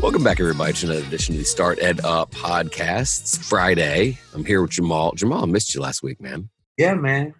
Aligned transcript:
Welcome 0.00 0.22
back, 0.22 0.38
everybody, 0.38 0.72
to 0.74 0.86
another 0.86 1.04
edition 1.04 1.34
of 1.34 1.40
the 1.40 1.44
Start 1.44 1.82
Ed 1.82 2.04
Up 2.04 2.30
podcast. 2.30 3.20
It's 3.20 3.36
Friday. 3.36 4.16
I'm 4.32 4.44
here 4.44 4.62
with 4.62 4.70
Jamal. 4.70 5.10
Jamal, 5.12 5.42
I 5.42 5.46
missed 5.46 5.74
you 5.74 5.80
last 5.80 6.04
week, 6.04 6.20
man. 6.20 6.50
Yeah, 6.76 6.94
man. 6.94 7.34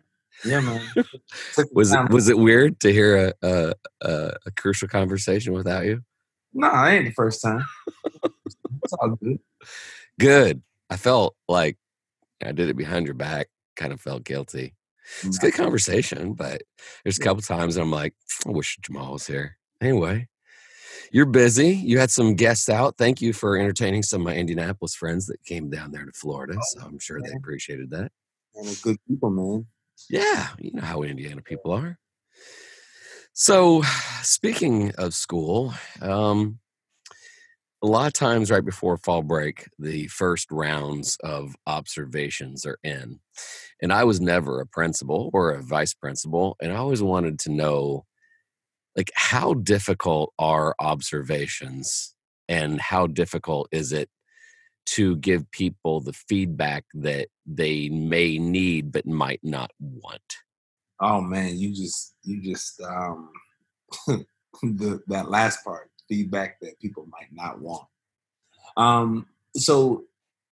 Yeah, 0.45 0.59
man. 0.59 0.83
was 1.73 1.93
it 1.93 2.11
was 2.11 2.29
it 2.29 2.37
weird 2.37 2.81
to 2.81 2.93
hear 2.93 3.29
a, 3.29 3.49
a, 3.49 3.75
a, 4.03 4.33
a 4.47 4.51
crucial 4.51 4.89
conversation 4.89 5.53
without 5.53 5.85
you? 5.85 6.03
No, 6.53 6.67
I 6.67 6.97
ain't 6.97 7.05
the 7.05 7.13
first 7.13 7.43
time. 7.43 7.65
it's 8.83 8.93
all 8.99 9.11
good. 9.11 9.39
Good. 10.19 10.63
I 10.91 10.97
felt 10.97 11.37
like 11.47 11.77
I 12.45 12.51
did 12.51 12.69
it 12.71 12.77
behind 12.77 13.07
your 13.07 13.15
back. 13.15 13.51
Kind 13.77 13.93
of 13.93 14.01
felt 14.01 14.25
guilty. 14.25 14.75
It's 15.23 15.37
a 15.37 15.41
mm. 15.41 15.43
good 15.43 15.55
conversation, 15.55 16.35
but 16.35 16.63
there's 17.05 17.19
a 17.19 17.23
couple 17.23 17.43
times 17.43 17.77
I'm 17.77 17.93
like, 17.93 18.15
I 18.47 18.51
wish 18.51 18.77
Jamal 18.83 19.13
was 19.13 19.29
here. 19.29 19.59
Anyway, 19.81 20.27
you're 21.13 21.27
busy. 21.27 21.71
You 21.71 21.99
had 21.99 22.11
some 22.11 22.35
guests 22.35 22.69
out. 22.69 22.97
Thank 22.99 23.21
you 23.21 23.33
for 23.33 23.57
entertaining 23.57 24.03
some 24.03 24.23
of 24.23 24.27
my 24.27 24.35
Indianapolis 24.35 24.95
friends 24.95 25.27
that 25.27 25.43
came 25.45 25.71
down 25.71 25.93
there 25.93 26.05
to 26.05 26.13
Florida. 26.13 26.55
Oh, 26.57 26.63
so 26.63 26.87
I'm 26.87 26.99
sure 26.99 27.21
they 27.21 27.33
appreciated 27.33 27.91
that. 27.91 28.11
And 28.55 28.83
good 28.83 28.97
people, 29.09 29.31
man. 29.31 29.67
Yeah, 30.09 30.49
you 30.59 30.73
know 30.73 30.83
how 30.83 31.03
Indiana 31.03 31.43
people 31.43 31.73
are. 31.73 31.99
So, 33.33 33.83
speaking 34.23 34.93
of 34.97 35.15
school, 35.15 35.75
um, 36.03 36.59
a 37.83 37.87
lot 37.87 38.09
of 38.09 38.13
times 38.13 38.51
right 38.51 38.65
before 38.65 38.97
fall 38.97 39.23
break, 39.23 39.69
the 39.79 40.09
first 40.09 40.51
rounds 40.51 41.17
of 41.23 41.55
observations 41.67 42.67
are 42.67 42.79
in. 42.83 43.21
And 43.81 43.93
I 43.93 44.03
was 44.05 44.21
never 44.21 44.61
a 44.61 44.67
principal 44.67 45.31
or 45.33 45.53
a 45.53 45.63
vice 45.63 45.95
principal, 45.95 46.57
and 46.61 46.73
I 46.73 46.77
always 46.77 47.03
wanted 47.03 47.39
to 47.41 47.53
know 47.53 48.05
like 48.99 49.13
how 49.15 49.55
difficult 49.55 50.35
are 50.39 50.75
observations 50.81 52.15
and 52.49 52.81
how 52.81 53.07
difficult 53.07 53.69
is 53.71 53.93
it 53.93 54.11
to 54.87 55.17
give 55.17 55.49
people 55.53 56.01
the 56.01 56.13
feedback 56.13 56.85
that 56.95 57.29
they 57.47 57.89
may 57.91 58.39
need 58.39 58.91
but 58.91 59.07
might 59.07 59.41
not 59.43 59.71
want? 59.81 60.21
Oh 61.01 61.21
man 61.21 61.57
you 61.57 61.73
just 61.75 62.17
you 62.25 62.43
just 62.43 62.81
um 62.81 63.31
the 64.63 65.01
that 65.07 65.31
last 65.31 65.65
part 65.65 65.91
feedback 66.09 66.59
that 66.61 66.81
people 66.81 67.07
might 67.11 67.33
not 67.33 67.61
want. 67.61 67.87
Um 68.77 69.27
so 69.57 70.05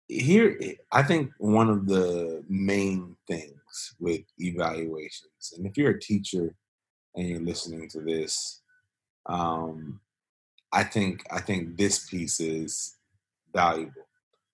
here 0.09 0.57
i 0.93 1.03
think 1.03 1.33
one 1.39 1.69
of 1.69 1.87
the 1.87 2.45
main 2.49 3.17
things 3.27 3.97
with 3.99 4.21
evaluations 4.39 5.53
and 5.57 5.67
if 5.67 5.77
you're 5.77 5.91
a 5.91 6.01
teacher 6.01 6.55
and 7.17 7.29
you're 7.29 7.41
listening 7.41 7.89
to 7.89 8.01
this, 8.01 8.61
um, 9.27 10.01
I 10.73 10.85
think 10.85 11.25
I 11.31 11.41
think 11.41 11.77
this 11.77 12.09
piece 12.09 12.41
is 12.41 12.97
valuable. 13.53 14.07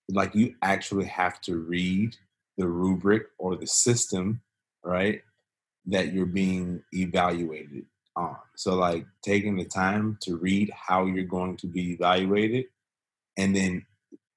Like 0.09 0.35
you 0.35 0.55
actually 0.61 1.05
have 1.05 1.41
to 1.41 1.57
read 1.57 2.15
the 2.57 2.67
rubric 2.67 3.27
or 3.37 3.55
the 3.55 3.67
system, 3.67 4.41
right? 4.83 5.21
That 5.85 6.13
you're 6.13 6.25
being 6.25 6.83
evaluated 6.93 7.85
on. 8.15 8.37
So 8.55 8.75
like 8.75 9.05
taking 9.23 9.57
the 9.57 9.65
time 9.65 10.17
to 10.21 10.37
read 10.37 10.71
how 10.75 11.05
you're 11.05 11.23
going 11.25 11.57
to 11.57 11.67
be 11.67 11.93
evaluated 11.93 12.65
and 13.37 13.55
then 13.55 13.85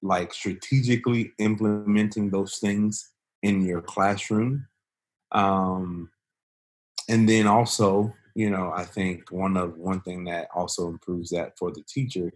like 0.01 0.33
strategically 0.33 1.31
implementing 1.39 2.29
those 2.29 2.57
things 2.57 3.11
in 3.43 3.61
your 3.61 3.81
classroom 3.81 4.67
um, 5.31 6.09
and 7.07 7.27
then 7.27 7.47
also 7.47 8.13
you 8.35 8.49
know 8.49 8.71
i 8.75 8.83
think 8.83 9.31
one 9.31 9.57
of 9.57 9.77
one 9.77 10.01
thing 10.01 10.23
that 10.23 10.47
also 10.53 10.87
improves 10.87 11.29
that 11.29 11.57
for 11.57 11.71
the 11.71 11.83
teacher 11.87 12.31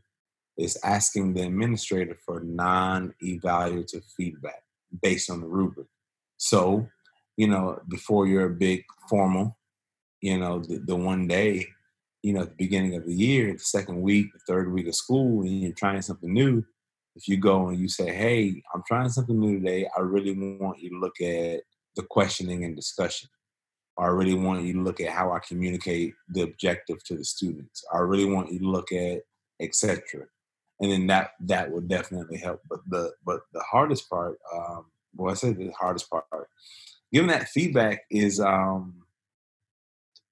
is 0.58 0.78
asking 0.84 1.34
the 1.34 1.44
administrator 1.44 2.18
for 2.26 2.42
non-evaluative 2.42 4.04
feedback 4.16 4.62
based 5.02 5.30
on 5.30 5.42
the 5.42 5.48
rubric. 5.48 5.88
So 6.38 6.88
you 7.38 7.48
know 7.48 7.80
before 7.88 8.28
you're 8.28 8.48
a 8.48 8.50
big 8.68 8.84
formal 9.10 9.58
you 10.22 10.38
know 10.38 10.60
the, 10.60 10.80
the 10.80 10.96
one 10.96 11.28
day 11.28 11.66
you 12.22 12.34
know 12.34 12.42
at 12.42 12.50
the 12.50 12.56
beginning 12.56 12.96
of 12.96 13.06
the 13.06 13.14
year 13.14 13.54
the 13.54 13.60
second 13.60 14.02
week 14.02 14.28
the 14.34 14.40
third 14.48 14.72
week 14.72 14.88
of 14.88 14.96
school 14.96 15.42
and 15.42 15.62
you're 15.62 15.72
trying 15.72 16.02
something 16.02 16.34
new 16.34 16.64
if 17.16 17.28
you 17.28 17.38
go 17.38 17.70
and 17.70 17.80
you 17.80 17.88
say 17.88 18.14
hey 18.14 18.62
i'm 18.76 18.84
trying 18.86 19.10
something 19.10 19.40
new 19.40 19.60
today. 19.60 19.88
I 19.98 20.02
really 20.02 20.34
want 20.60 20.82
you 20.82 20.90
to 20.90 21.00
look 21.00 21.20
at 21.22 21.62
the 21.96 22.04
questioning 22.10 22.66
and 22.66 22.76
discussion 22.76 23.30
I 23.98 24.08
really 24.08 24.34
want 24.34 24.64
you 24.64 24.74
to 24.74 24.82
look 24.82 25.02
at 25.02 25.10
how 25.10 25.32
I 25.32 25.40
communicate 25.40 26.14
the 26.30 26.42
objective 26.42 27.04
to 27.06 27.16
the 27.16 27.26
students. 27.26 27.84
I 27.94 28.00
really 28.00 28.26
want 28.26 28.52
you 28.52 28.60
to 28.60 28.68
look 28.68 28.92
at 28.92 29.22
etc. 29.62 30.26
And 30.80 30.92
then 30.92 31.08
that 31.08 31.32
that 31.42 31.72
would 31.72 31.88
definitely 31.88 32.38
help. 32.38 32.62
But 32.68 32.80
the 32.88 33.12
but 33.24 33.42
the 33.54 33.62
hardest 33.62 34.10
part, 34.10 34.40
um, 34.54 34.86
well, 35.16 35.32
I 35.32 35.36
said 35.36 35.58
the 35.58 35.72
hardest 35.80 36.10
part, 36.10 36.26
giving 37.14 37.30
that 37.30 37.50
feedback 37.50 38.04
is 38.10 38.40
um, 38.40 39.04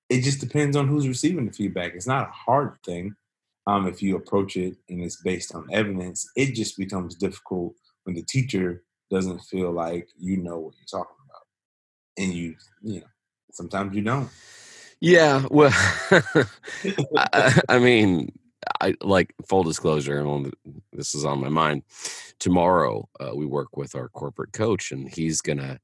it 0.09 0.23
just 0.23 0.39
depends 0.39 0.75
on 0.75 0.87
who's 0.87 1.07
receiving 1.07 1.45
the 1.45 1.53
feedback. 1.53 1.93
It's 1.93 2.07
not 2.07 2.27
a 2.27 2.31
hard 2.31 2.77
thing 2.83 3.15
um, 3.67 3.87
if 3.87 4.01
you 4.01 4.15
approach 4.15 4.57
it 4.57 4.75
and 4.89 5.03
it's 5.03 5.21
based 5.21 5.53
on 5.53 5.67
evidence. 5.71 6.27
It 6.35 6.55
just 6.55 6.77
becomes 6.77 7.15
difficult 7.15 7.75
when 8.03 8.15
the 8.15 8.23
teacher 8.23 8.83
doesn't 9.11 9.39
feel 9.41 9.71
like 9.71 10.07
you 10.17 10.37
know 10.37 10.57
what 10.57 10.73
you're 10.77 10.99
talking 11.01 11.15
about, 11.25 11.43
and 12.17 12.33
you 12.33 12.55
you 12.81 13.01
know 13.01 13.07
Sometimes 13.51 13.95
you 13.95 14.01
don't. 14.01 14.29
Yeah, 15.01 15.45
well, 15.49 15.71
I, 17.15 17.61
I, 17.69 17.79
mean, 17.79 18.33
I 18.81 18.95
like 19.01 19.33
full 19.47 19.63
disclosure, 19.63 20.19
and 20.19 20.53
this 20.91 21.15
is 21.15 21.23
on 21.23 21.39
my 21.39 21.49
mind. 21.49 21.83
Tomorrow, 22.39 23.07
uh, 23.19 23.31
we 23.33 23.45
work 23.45 23.77
with 23.77 23.95
our 23.95 24.09
corporate 24.09 24.51
coach, 24.51 24.91
and 24.91 25.09
he's 25.09 25.41
gonna 25.41 25.79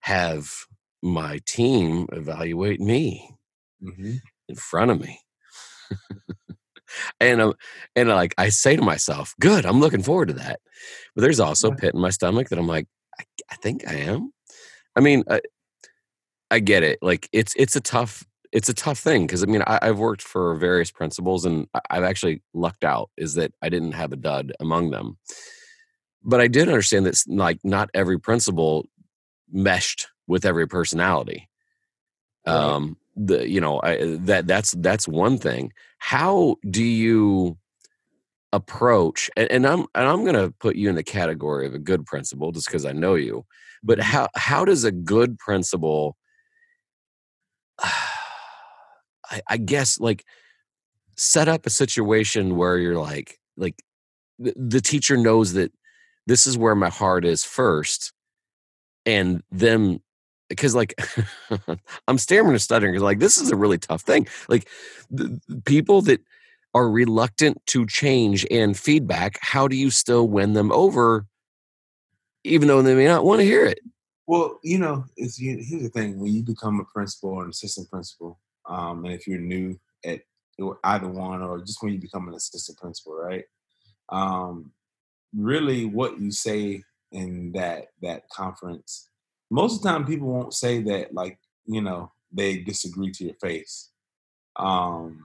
have 0.00 0.50
my 1.02 1.40
team 1.46 2.06
evaluate 2.12 2.80
me 2.80 3.34
mm-hmm. 3.82 4.14
in 4.48 4.54
front 4.54 4.90
of 4.90 5.00
me. 5.00 5.20
and 7.20 7.40
um, 7.40 7.54
and 7.94 8.08
like 8.08 8.34
I 8.38 8.48
say 8.48 8.76
to 8.76 8.82
myself, 8.82 9.34
"Good, 9.40 9.66
I'm 9.66 9.80
looking 9.80 10.02
forward 10.02 10.28
to 10.28 10.34
that." 10.34 10.60
But 11.14 11.22
there's 11.22 11.40
also 11.40 11.70
a 11.70 11.76
pit 11.76 11.94
in 11.94 12.00
my 12.00 12.10
stomach 12.10 12.48
that 12.48 12.58
I'm 12.58 12.66
like, 12.66 12.86
I, 13.18 13.24
I 13.50 13.56
think 13.56 13.86
I 13.86 13.94
am. 13.94 14.32
I 14.96 15.00
mean, 15.00 15.24
uh, 15.28 15.40
I 16.50 16.60
get 16.60 16.82
it. 16.82 16.98
Like 17.02 17.28
it's 17.32 17.54
it's 17.56 17.76
a 17.76 17.80
tough 17.80 18.24
it's 18.52 18.68
a 18.68 18.74
tough 18.74 18.98
thing 18.98 19.26
because 19.26 19.42
I 19.42 19.46
mean 19.46 19.62
I, 19.66 19.78
have 19.82 19.98
worked 19.98 20.22
for 20.22 20.54
various 20.56 20.90
principals 20.90 21.44
and 21.44 21.66
I've 21.90 22.04
actually 22.04 22.42
lucked 22.54 22.84
out 22.84 23.10
is 23.16 23.34
that 23.34 23.52
I 23.62 23.68
didn't 23.68 23.92
have 23.92 24.12
a 24.12 24.16
dud 24.16 24.52
among 24.60 24.90
them, 24.90 25.18
but 26.22 26.40
I 26.40 26.48
did 26.48 26.68
understand 26.68 27.06
that 27.06 27.22
like 27.26 27.58
not 27.64 27.90
every 27.94 28.18
principal 28.18 28.88
meshed 29.50 30.08
with 30.26 30.44
every 30.44 30.66
personality. 30.66 31.48
Right. 32.46 32.54
Um, 32.54 32.96
the 33.16 33.48
you 33.48 33.60
know 33.60 33.80
I, 33.82 34.16
that 34.20 34.46
that's 34.46 34.72
that's 34.72 35.08
one 35.08 35.38
thing. 35.38 35.72
How 35.98 36.56
do 36.68 36.84
you 36.84 37.58
approach? 38.52 39.28
And, 39.36 39.50
and 39.50 39.66
I'm 39.66 39.80
and 39.94 40.08
I'm 40.08 40.22
going 40.22 40.34
to 40.34 40.54
put 40.58 40.76
you 40.76 40.88
in 40.88 40.94
the 40.94 41.02
category 41.02 41.66
of 41.66 41.74
a 41.74 41.78
good 41.78 42.06
principal 42.06 42.52
just 42.52 42.66
because 42.66 42.84
I 42.84 42.92
know 42.92 43.14
you. 43.14 43.44
But 43.82 43.98
mm-hmm. 43.98 44.10
how 44.10 44.28
how 44.36 44.64
does 44.64 44.84
a 44.84 44.92
good 44.92 45.38
principal 45.38 46.16
I, 49.30 49.42
I 49.46 49.56
guess 49.58 50.00
like 50.00 50.24
set 51.16 51.48
up 51.48 51.66
a 51.66 51.70
situation 51.70 52.56
where 52.56 52.78
you're 52.78 52.98
like 52.98 53.38
like 53.56 53.82
the, 54.38 54.54
the 54.56 54.80
teacher 54.80 55.16
knows 55.16 55.52
that 55.54 55.72
this 56.26 56.46
is 56.46 56.56
where 56.56 56.74
my 56.74 56.88
heart 56.88 57.24
is 57.24 57.44
first 57.44 58.12
and 59.04 59.42
them 59.50 60.00
because 60.48 60.74
like 60.74 60.94
i'm 62.08 62.18
staring 62.18 62.50
and 62.50 62.62
stuttering 62.62 62.92
because 62.92 63.02
like 63.02 63.18
this 63.18 63.36
is 63.36 63.50
a 63.50 63.56
really 63.56 63.78
tough 63.78 64.02
thing. 64.02 64.28
Like 64.48 64.68
the, 65.10 65.40
people 65.64 66.02
that 66.02 66.20
are 66.74 66.88
reluctant 66.88 67.60
to 67.66 67.86
change 67.86 68.46
and 68.50 68.78
feedback 68.78 69.38
how 69.40 69.66
do 69.66 69.76
you 69.76 69.90
still 69.90 70.28
win 70.28 70.52
them 70.52 70.70
over 70.70 71.26
even 72.44 72.68
though 72.68 72.82
they 72.82 72.94
may 72.94 73.06
not 73.06 73.24
want 73.24 73.40
to 73.40 73.44
hear 73.44 73.64
it 73.64 73.80
well, 74.28 74.60
you 74.62 74.78
know, 74.78 75.06
it's 75.16 75.40
you, 75.40 75.56
here's 75.58 75.82
the 75.84 75.88
thing: 75.88 76.20
when 76.20 76.30
you 76.34 76.42
become 76.42 76.78
a 76.80 76.84
principal 76.84 77.30
or 77.30 77.44
an 77.44 77.50
assistant 77.50 77.88
principal, 77.88 78.38
um, 78.68 79.06
and 79.06 79.14
if 79.14 79.26
you're 79.26 79.40
new 79.40 79.80
at 80.04 80.20
either 80.84 81.08
one, 81.08 81.40
or 81.40 81.60
just 81.60 81.82
when 81.82 81.94
you 81.94 81.98
become 81.98 82.28
an 82.28 82.34
assistant 82.34 82.78
principal, 82.78 83.16
right? 83.16 83.44
Um, 84.10 84.70
really, 85.34 85.86
what 85.86 86.20
you 86.20 86.30
say 86.30 86.82
in 87.10 87.52
that 87.52 87.86
that 88.02 88.28
conference, 88.28 89.08
most 89.50 89.76
of 89.76 89.82
the 89.82 89.88
time, 89.88 90.04
people 90.04 90.28
won't 90.28 90.52
say 90.52 90.82
that 90.82 91.14
like 91.14 91.38
you 91.64 91.80
know 91.80 92.12
they 92.30 92.58
disagree 92.58 93.10
to 93.12 93.24
your 93.24 93.36
face. 93.40 93.92
Um, 94.56 95.24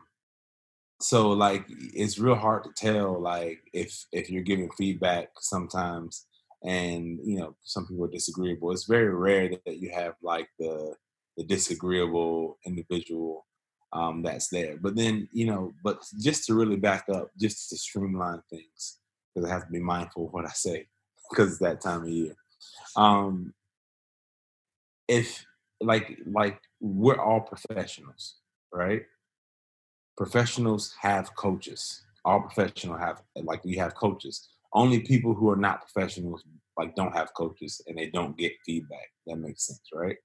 so 1.01 1.31
like 1.31 1.65
it's 1.67 2.19
real 2.19 2.35
hard 2.35 2.63
to 2.63 2.71
tell 2.73 3.19
like 3.19 3.59
if 3.73 4.05
if 4.13 4.29
you're 4.29 4.44
giving 4.44 4.71
feedback 4.71 5.31
sometimes 5.41 6.25
and 6.63 7.19
you 7.24 7.38
know 7.39 7.56
some 7.63 7.86
people 7.88 8.06
are 8.06 8.12
disagreeable. 8.12 8.71
It's 8.71 8.86
very 8.86 9.13
rare 9.13 9.50
that 9.65 9.77
you 9.80 9.92
have 9.92 10.15
like 10.21 10.50
the 10.60 10.95
the 11.38 11.44
disagreeable 11.44 12.57
individual. 12.65 13.45
um, 13.94 14.24
that's 14.24 14.48
there. 14.50 14.77
But 14.81 14.95
then, 14.95 15.30
you 15.31 15.45
know, 15.45 15.74
but 15.83 16.04
just 16.21 16.45
to 16.48 16.56
really 16.56 16.77
back 16.77 17.06
up, 17.10 17.30
just 17.39 17.69
to 17.69 17.77
streamline 17.77 18.42
things, 18.50 19.00
because 19.33 19.50
I 19.50 19.54
have 19.54 19.65
to 19.68 19.71
be 19.71 19.80
mindful 19.80 20.27
of 20.27 20.33
what 20.33 20.45
I 20.45 20.50
say, 20.50 20.88
because 21.30 21.51
it's 21.51 21.60
that 21.60 21.81
time 21.81 22.04
of 22.04 22.10
year. 22.10 22.36
Um, 22.95 23.54
if 25.07 25.45
like 25.81 26.18
like 26.25 26.60
we're 26.80 27.19
all 27.19 27.42
professionals, 27.42 28.38
right? 28.74 29.04
Professionals 30.18 30.95
have 31.01 31.36
coaches. 31.36 32.04
All 32.25 32.42
professional 32.42 32.98
have 32.98 33.21
like 33.36 33.63
we 33.65 33.75
have 33.77 33.95
coaches. 33.95 34.50
Only 34.74 35.00
people 35.00 35.34
who 35.34 35.50
are 35.50 35.56
not 35.56 35.81
professionals 35.81 36.44
like 36.78 36.96
don't 36.96 37.16
have 37.16 37.34
coaches 37.36 37.81
and 37.88 37.98
they 37.98 38.10
don't 38.10 38.38
get 38.38 38.54
feedback. 38.66 39.12
That 39.28 39.38
makes 39.38 39.68
sense, 39.68 39.81
right? 39.94 40.18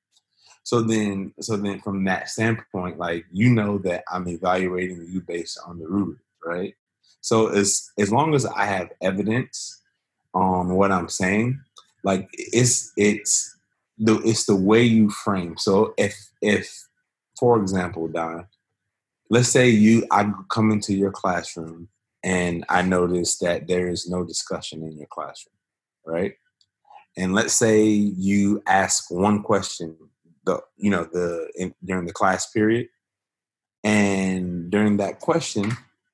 So 0.63 0.83
then, 0.83 1.33
so 1.41 1.57
then 1.57 1.81
from 1.81 2.05
that 2.05 2.29
standpoint, 2.29 2.99
like 2.99 3.25
you 3.33 3.51
know 3.51 3.79
that 3.79 4.05
I'm 4.11 4.29
evaluating 4.29 5.07
you 5.09 5.21
based 5.21 5.59
on 5.67 5.79
the 5.79 5.87
rubric, 5.87 6.21
right? 6.45 6.75
So 7.21 7.49
as 7.49 7.91
as 7.99 8.13
long 8.13 8.35
as 8.35 8.47
I 8.47 8.65
have 8.65 8.91
evidence 9.03 9.83
on 10.35 10.75
what 10.75 10.93
I'm 10.93 11.09
saying, 11.09 11.61
like 12.05 12.29
it's 12.33 12.93
it's 12.97 13.57
the 13.99 14.21
it's 14.25 14.47
the 14.47 14.57
way 14.57 14.83
you 14.83 15.11
frame. 15.11 15.57
So 15.59 15.95
if 15.97 16.17
if 16.41 16.71
for 17.39 17.59
example, 17.61 18.09
Don, 18.09 18.47
let's 19.31 19.49
say 19.49 19.69
you 19.69 20.07
I 20.11 20.33
come 20.49 20.71
into 20.71 20.95
your 20.95 21.11
classroom 21.11 21.89
and 22.25 22.65
I 22.69 22.83
notice 22.83 23.39
that 23.39 23.69
there 23.69 23.89
is 23.89 24.09
no 24.09 24.25
discussion 24.25 24.83
in 24.83 24.97
your 24.97 25.07
classroom, 25.07 25.55
right? 26.05 26.35
And 27.17 27.35
let's 27.35 27.55
say 27.55 27.85
you 27.85 28.63
ask 28.67 29.11
one 29.11 29.43
question 29.43 29.97
the 30.45 30.61
you 30.77 30.91
know 30.91 31.05
the 31.13 31.51
in, 31.57 31.75
during 31.85 32.07
the 32.07 32.13
class 32.13 32.51
period, 32.51 32.89
and 33.85 34.71
during 34.71 34.97
that 34.99 35.21
question, 35.21 35.73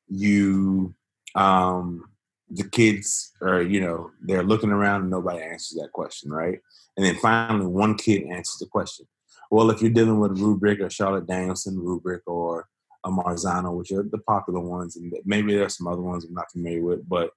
you 0.08 0.94
um, 1.34 2.08
the 2.50 2.64
kids 2.64 3.32
are 3.42 3.62
you 3.62 3.80
know 3.80 4.10
they're 4.22 4.42
looking 4.42 4.70
around 4.70 5.02
and 5.02 5.10
nobody 5.10 5.42
answers 5.42 5.78
that 5.80 5.92
question, 5.92 6.30
right? 6.30 6.60
And 6.96 7.04
then 7.04 7.16
finally, 7.16 7.66
one 7.66 7.96
kid 7.96 8.24
answers 8.24 8.58
the 8.58 8.66
question. 8.66 9.06
Well, 9.50 9.70
if 9.70 9.80
you're 9.80 9.90
dealing 9.90 10.20
with 10.20 10.38
rubric 10.38 10.80
or 10.80 10.90
Charlotte 10.90 11.26
Danielson 11.26 11.78
rubric 11.78 12.22
or 12.26 12.68
a 13.04 13.10
Marzano, 13.10 13.76
which 13.76 13.92
are 13.92 14.02
the 14.02 14.18
popular 14.18 14.60
ones, 14.60 14.96
and 14.96 15.12
maybe 15.24 15.54
there's 15.54 15.76
some 15.76 15.86
other 15.86 16.02
ones 16.02 16.24
I'm 16.24 16.34
not 16.34 16.50
familiar 16.50 16.82
with, 16.82 17.08
but 17.08 17.30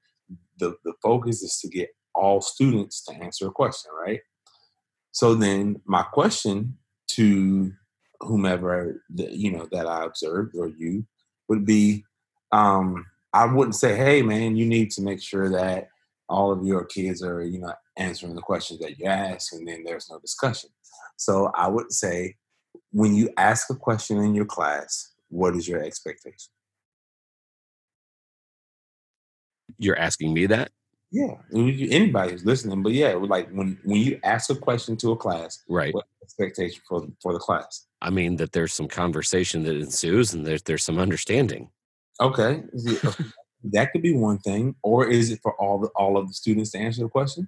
the, 0.59 0.75
the 0.83 0.93
focus 1.01 1.41
is 1.41 1.59
to 1.59 1.67
get 1.67 1.89
all 2.15 2.41
students 2.41 3.03
to 3.05 3.13
answer 3.13 3.47
a 3.47 3.51
question, 3.51 3.91
right? 3.99 4.21
So 5.11 5.35
then 5.35 5.81
my 5.85 6.03
question 6.03 6.77
to 7.09 7.71
whomever 8.21 9.03
the, 9.09 9.29
you 9.31 9.51
know 9.51 9.67
that 9.71 9.85
I 9.87 10.05
observed 10.05 10.55
or 10.55 10.67
you 10.67 11.05
would 11.47 11.65
be 11.65 12.03
um, 12.51 13.05
I 13.33 13.45
wouldn't 13.45 13.75
say, 13.75 13.95
hey 13.95 14.21
man, 14.21 14.55
you 14.55 14.65
need 14.65 14.91
to 14.91 15.01
make 15.01 15.21
sure 15.21 15.49
that 15.49 15.89
all 16.29 16.51
of 16.51 16.65
your 16.65 16.85
kids 16.85 17.23
are, 17.23 17.43
you 17.43 17.59
know, 17.59 17.73
answering 17.97 18.35
the 18.35 18.41
questions 18.41 18.79
that 18.79 18.97
you 18.97 19.05
ask 19.05 19.53
and 19.53 19.67
then 19.67 19.83
there's 19.83 20.09
no 20.09 20.19
discussion. 20.19 20.69
So 21.17 21.51
I 21.55 21.67
would 21.67 21.91
say 21.91 22.35
when 22.91 23.15
you 23.15 23.29
ask 23.37 23.69
a 23.69 23.75
question 23.75 24.17
in 24.19 24.35
your 24.35 24.45
class, 24.45 25.13
what 25.29 25.55
is 25.55 25.67
your 25.67 25.83
expectation? 25.83 26.51
You're 29.77 29.99
asking 29.99 30.33
me 30.33 30.45
that? 30.47 30.71
Yeah, 31.09 31.35
anybody 31.53 32.31
who's 32.31 32.45
listening, 32.45 32.83
but 32.83 32.91
yeah, 32.91 33.13
like 33.13 33.49
when 33.51 33.79
when 33.85 33.97
you 33.97 34.19
ask 34.23 34.49
a 34.49 34.55
question 34.55 34.97
to 34.97 35.11
a 35.11 35.15
class, 35.15 35.63
right? 35.69 35.93
What 35.93 36.05
expectation 36.21 36.81
for 36.87 37.07
for 37.21 37.31
the 37.31 37.39
class? 37.39 37.85
I 38.01 38.09
mean 38.09 38.35
that 38.37 38.51
there's 38.51 38.73
some 38.73 38.89
conversation 38.89 39.63
that 39.63 39.77
ensues 39.77 40.33
and 40.33 40.45
there's 40.45 40.63
there's 40.63 40.83
some 40.83 40.99
understanding. 40.99 41.69
Okay, 42.19 42.63
that 43.63 43.91
could 43.91 44.01
be 44.01 44.13
one 44.13 44.39
thing, 44.39 44.75
or 44.83 45.07
is 45.07 45.31
it 45.31 45.39
for 45.41 45.53
all 45.61 45.79
the 45.79 45.87
all 45.95 46.17
of 46.17 46.27
the 46.27 46.33
students 46.33 46.71
to 46.71 46.79
answer 46.79 47.03
the 47.03 47.09
question? 47.09 47.47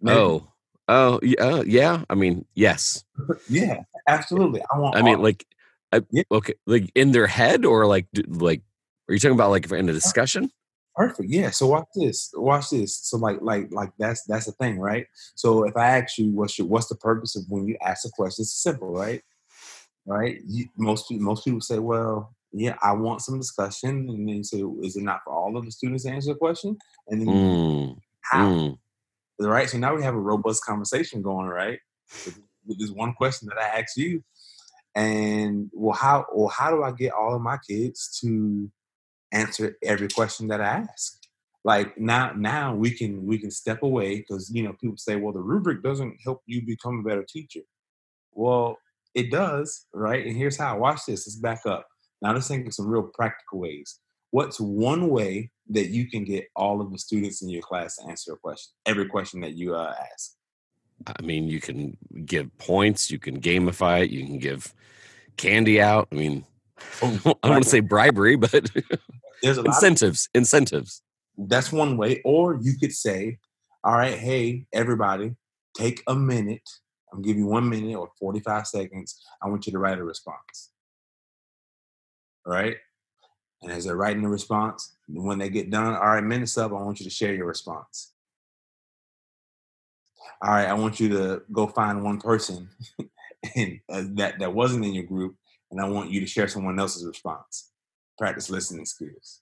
Maybe. 0.00 0.18
Oh, 0.18 0.52
oh, 0.88 1.20
yeah, 1.22 1.42
uh, 1.42 1.62
yeah. 1.66 2.04
I 2.10 2.14
mean, 2.14 2.44
yes. 2.54 3.04
yeah, 3.48 3.82
absolutely. 4.06 4.62
I 4.72 4.78
want. 4.78 4.96
I 4.96 5.02
mean, 5.02 5.22
like, 5.22 5.46
I, 5.92 6.02
okay, 6.30 6.54
like 6.66 6.90
in 6.94 7.12
their 7.12 7.26
head, 7.26 7.64
or 7.64 7.86
like, 7.86 8.06
like, 8.26 8.62
are 9.08 9.14
you 9.14 9.18
talking 9.18 9.34
about 9.34 9.50
like 9.50 9.70
in 9.70 9.88
a 9.88 9.92
discussion? 9.92 10.50
Perfect. 10.96 11.30
Yeah. 11.30 11.50
So 11.50 11.66
watch 11.68 11.86
this. 11.94 12.30
Watch 12.34 12.70
this. 12.70 12.96
So 12.96 13.16
like 13.16 13.38
like 13.40 13.72
like 13.72 13.90
that's 13.98 14.24
that's 14.24 14.46
the 14.46 14.52
thing, 14.52 14.78
right? 14.78 15.06
So 15.34 15.64
if 15.64 15.76
I 15.76 15.98
ask 15.98 16.18
you 16.18 16.30
what's 16.30 16.58
your 16.58 16.66
what's 16.66 16.88
the 16.88 16.96
purpose 16.96 17.36
of 17.36 17.44
when 17.48 17.66
you 17.66 17.76
ask 17.84 18.04
a 18.06 18.10
question, 18.10 18.42
it's 18.42 18.62
simple, 18.62 18.92
right? 18.92 19.22
Right. 20.06 20.40
You, 20.46 20.66
most 20.76 21.08
people 21.08 21.24
most 21.24 21.44
people 21.44 21.60
say, 21.60 21.78
well, 21.78 22.34
yeah, 22.52 22.76
I 22.82 22.92
want 22.92 23.22
some 23.22 23.38
discussion, 23.38 24.08
and 24.08 24.28
then 24.28 24.36
you 24.36 24.44
say, 24.44 24.62
is 24.82 24.96
it 24.96 25.02
not 25.02 25.20
for 25.24 25.32
all 25.32 25.56
of 25.56 25.64
the 25.64 25.70
students 25.70 26.04
to 26.04 26.10
answer 26.10 26.32
the 26.32 26.38
question? 26.38 26.76
And 27.08 27.20
then 27.20 27.28
mm. 27.28 27.96
how? 28.22 28.48
Mm. 28.50 28.78
Right. 29.38 29.70
So 29.70 29.78
now 29.78 29.94
we 29.94 30.02
have 30.02 30.14
a 30.14 30.20
robust 30.20 30.64
conversation 30.64 31.22
going, 31.22 31.46
right? 31.46 31.78
With 32.66 32.78
this 32.78 32.90
one 32.90 33.14
question 33.14 33.48
that 33.48 33.58
I 33.58 33.80
asked 33.80 33.96
you, 33.96 34.22
and 34.94 35.70
well, 35.72 35.96
how 35.96 36.26
well 36.34 36.48
how 36.48 36.70
do 36.70 36.82
I 36.82 36.92
get 36.92 37.12
all 37.12 37.34
of 37.34 37.42
my 37.42 37.58
kids 37.68 38.18
to 38.20 38.70
answer 39.32 39.76
every 39.82 40.08
question 40.08 40.48
that 40.48 40.60
I 40.60 40.86
ask. 40.90 41.18
Like 41.62 41.98
now, 41.98 42.32
now 42.36 42.74
we 42.74 42.90
can 42.90 43.26
we 43.26 43.38
can 43.38 43.50
step 43.50 43.82
away 43.82 44.16
because 44.16 44.50
you 44.52 44.62
know 44.62 44.72
people 44.80 44.96
say, 44.96 45.16
well, 45.16 45.32
the 45.32 45.40
rubric 45.40 45.82
doesn't 45.82 46.16
help 46.24 46.42
you 46.46 46.64
become 46.64 47.00
a 47.00 47.08
better 47.08 47.24
teacher. 47.28 47.60
Well, 48.32 48.78
it 49.14 49.30
does, 49.30 49.86
right? 49.92 50.24
And 50.24 50.36
here's 50.36 50.56
how. 50.56 50.78
Watch 50.78 51.04
this. 51.06 51.26
Let's 51.26 51.36
back 51.36 51.66
up. 51.66 51.86
Now 52.22 52.32
let's 52.32 52.48
think 52.48 52.66
of 52.66 52.74
some 52.74 52.86
real 52.86 53.10
practical 53.14 53.58
ways. 53.58 53.98
What's 54.30 54.60
one 54.60 55.08
way 55.08 55.50
that 55.70 55.88
you 55.88 56.08
can 56.08 56.24
get 56.24 56.46
all 56.56 56.80
of 56.80 56.92
the 56.92 56.98
students 56.98 57.42
in 57.42 57.50
your 57.50 57.62
class 57.62 57.96
to 57.96 58.08
answer 58.08 58.32
a 58.32 58.36
question, 58.36 58.72
every 58.86 59.06
question 59.06 59.40
that 59.40 59.54
you 59.54 59.74
uh, 59.74 59.94
ask? 60.12 60.36
I 61.06 61.22
mean, 61.22 61.48
you 61.48 61.60
can 61.60 61.96
give 62.24 62.56
points, 62.58 63.10
you 63.10 63.18
can 63.18 63.40
gamify 63.40 64.04
it, 64.04 64.10
you 64.10 64.24
can 64.24 64.38
give 64.38 64.74
candy 65.36 65.80
out. 65.80 66.08
I 66.12 66.14
mean, 66.14 66.44
oh, 67.02 67.08
I 67.24 67.30
don't 67.42 67.50
want 67.52 67.64
to 67.64 67.70
say 67.70 67.80
bribery, 67.80 68.36
but 68.36 68.70
there's 69.42 69.58
a 69.58 69.62
incentives. 69.64 70.26
Of, 70.26 70.40
incentives. 70.40 71.02
That's 71.38 71.72
one 71.72 71.96
way. 71.96 72.20
Or 72.24 72.58
you 72.60 72.74
could 72.78 72.92
say, 72.92 73.38
all 73.82 73.96
right, 73.96 74.18
hey, 74.18 74.66
everybody, 74.72 75.36
take 75.74 76.02
a 76.06 76.14
minute. 76.14 76.68
I'm 77.12 77.22
giving 77.22 77.42
you 77.42 77.48
one 77.48 77.68
minute 77.68 77.96
or 77.96 78.10
45 78.18 78.66
seconds. 78.66 79.20
I 79.42 79.48
want 79.48 79.66
you 79.66 79.72
to 79.72 79.78
write 79.78 79.98
a 79.98 80.04
response. 80.04 80.70
All 82.46 82.52
right? 82.52 82.76
And 83.62 83.72
as 83.72 83.84
they're 83.84 83.96
writing 83.96 84.22
the 84.22 84.28
response, 84.28 84.96
when 85.08 85.38
they 85.38 85.48
get 85.50 85.70
done, 85.70 85.94
all 85.94 86.06
right, 86.06 86.24
minutes 86.24 86.56
up, 86.56 86.70
I 86.70 86.74
want 86.74 87.00
you 87.00 87.04
to 87.04 87.10
share 87.10 87.34
your 87.34 87.46
response. 87.46 88.12
All 90.42 90.50
right, 90.50 90.68
I 90.68 90.74
want 90.74 91.00
you 91.00 91.08
to 91.10 91.42
go 91.52 91.66
find 91.66 92.02
one 92.02 92.20
person 92.20 92.68
and, 93.56 93.80
uh, 93.88 94.04
that, 94.14 94.38
that 94.38 94.54
wasn't 94.54 94.84
in 94.84 94.94
your 94.94 95.04
group, 95.04 95.36
and 95.70 95.80
I 95.80 95.88
want 95.88 96.10
you 96.10 96.20
to 96.20 96.26
share 96.26 96.48
someone 96.48 96.78
else's 96.78 97.06
response 97.06 97.70
practice 98.20 98.50
listening 98.50 98.84
skills. 98.84 99.40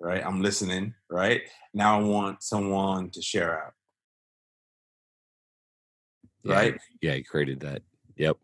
Right? 0.00 0.24
I'm 0.24 0.42
listening, 0.42 0.94
right? 1.08 1.42
Now 1.72 2.00
I 2.00 2.02
want 2.02 2.42
someone 2.42 3.10
to 3.10 3.22
share 3.22 3.64
out. 3.64 3.72
Yeah, 6.42 6.54
right? 6.54 6.80
Yeah, 7.00 7.14
he 7.14 7.22
created 7.22 7.60
that. 7.60 7.82
Yep. 8.16 8.36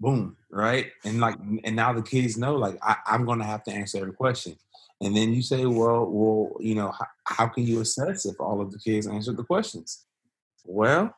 Boom. 0.00 0.36
Right. 0.50 0.92
And 1.04 1.20
like 1.20 1.36
and 1.64 1.76
now 1.76 1.92
the 1.92 2.02
kids 2.02 2.36
know 2.36 2.56
like 2.56 2.78
I, 2.82 2.96
am 3.08 3.26
gonna 3.26 3.44
have 3.44 3.64
to 3.64 3.72
answer 3.72 3.98
every 3.98 4.12
question. 4.12 4.56
And 5.00 5.16
then 5.16 5.32
you 5.32 5.42
say, 5.42 5.64
well, 5.64 6.06
well, 6.06 6.56
you 6.60 6.74
know, 6.74 6.90
how, 6.90 7.06
how 7.24 7.46
can 7.46 7.64
you 7.64 7.80
assess 7.80 8.26
if 8.26 8.40
all 8.40 8.60
of 8.60 8.72
the 8.72 8.78
kids 8.78 9.06
answered 9.06 9.36
the 9.36 9.44
questions? 9.44 10.04
Well, 10.68 11.14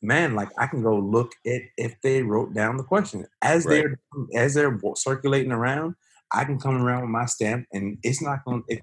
man, 0.00 0.34
like 0.34 0.48
I 0.58 0.66
can 0.66 0.82
go 0.82 0.98
look 0.98 1.32
at 1.46 1.60
if 1.76 1.94
they 2.02 2.22
wrote 2.22 2.54
down 2.54 2.78
the 2.78 2.82
question 2.82 3.26
as 3.42 3.66
right. 3.66 3.84
they're 4.32 4.42
as 4.42 4.54
they're 4.54 4.78
circulating 4.96 5.52
around. 5.52 5.94
I 6.34 6.44
can 6.44 6.58
come 6.58 6.80
around 6.80 7.02
with 7.02 7.10
my 7.10 7.26
stamp, 7.26 7.66
and 7.72 7.98
it's 8.02 8.22
not 8.22 8.44
going. 8.46 8.62
If 8.68 8.80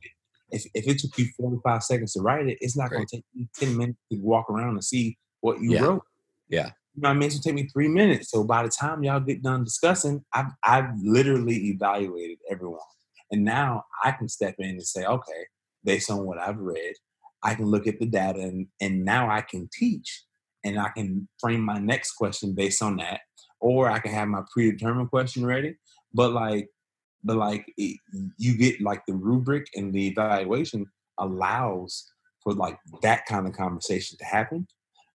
if 0.51 0.65
if 0.75 0.88
it 0.88 1.00
took 1.00 1.17
you 1.17 1.29
forty 1.36 1.58
five 1.63 1.84
seconds 1.84 2.13
to 2.13 2.22
write 2.22 2.48
it, 2.48 2.60
it's 2.62 2.77
not 2.77 2.91
going 2.91 3.05
to 3.08 3.15
take 3.17 3.25
you 3.34 3.48
ten 3.55 3.75
minutes 3.75 3.98
to 4.12 4.19
walk 4.19 4.50
around 4.50 4.75
and 4.75 4.84
see 4.84 5.17
what 5.41 5.60
you 5.60 5.72
yeah. 5.72 5.81
wrote. 5.81 6.03
Yeah. 6.50 6.72
You 6.96 7.03
know 7.03 7.10
what 7.10 7.15
I 7.15 7.19
mean? 7.19 7.27
It's 7.27 7.39
gonna 7.39 7.55
take 7.55 7.63
me 7.63 7.69
three 7.69 7.88
minutes. 7.88 8.29
So 8.29 8.43
by 8.43 8.62
the 8.62 8.69
time 8.69 9.03
y'all 9.03 9.19
get 9.19 9.41
done 9.41 9.63
discussing, 9.63 10.24
I've 10.34 10.51
I've 10.63 10.91
literally 11.01 11.69
evaluated 11.69 12.38
everyone. 12.51 12.79
And 13.31 13.43
now 13.43 13.86
I 14.03 14.12
can 14.12 14.27
step 14.27 14.55
in 14.60 14.69
and 14.69 14.84
say, 14.84 15.05
okay, 15.05 15.46
based 15.84 16.12
on 16.12 16.25
what 16.25 16.39
I've 16.39 16.58
read, 16.58 16.93
I 17.43 17.55
can 17.55 17.65
look 17.65 17.88
at 17.88 18.00
the 18.00 18.05
data 18.05 18.39
and, 18.39 18.67
and 18.81 19.05
now 19.05 19.29
I 19.29 19.41
can 19.41 19.69
teach 19.72 20.24
and 20.63 20.79
I 20.79 20.89
can 20.89 21.27
frame 21.39 21.62
my 21.62 21.77
next 21.77 22.13
question 22.13 22.53
based 22.53 22.81
on 22.81 22.98
that. 22.98 23.22
Or 23.62 23.89
I 23.89 24.00
can 24.00 24.12
have 24.12 24.27
my 24.27 24.41
predetermined 24.53 25.10
question 25.10 25.46
ready. 25.46 25.75
But 26.13 26.34
like 26.34 26.69
but 27.22 27.36
like 27.36 27.65
it, 27.77 28.00
you 28.38 28.58
get 28.58 28.79
like 28.79 29.05
the 29.05 29.13
rubric 29.13 29.67
and 29.75 29.93
the 29.93 30.08
evaluation 30.08 30.86
allows 31.17 32.10
for 32.41 32.53
like 32.53 32.77
that 33.01 33.25
kind 33.25 33.46
of 33.46 33.51
conversation 33.51 34.17
to 34.17 34.24
happen 34.24 34.65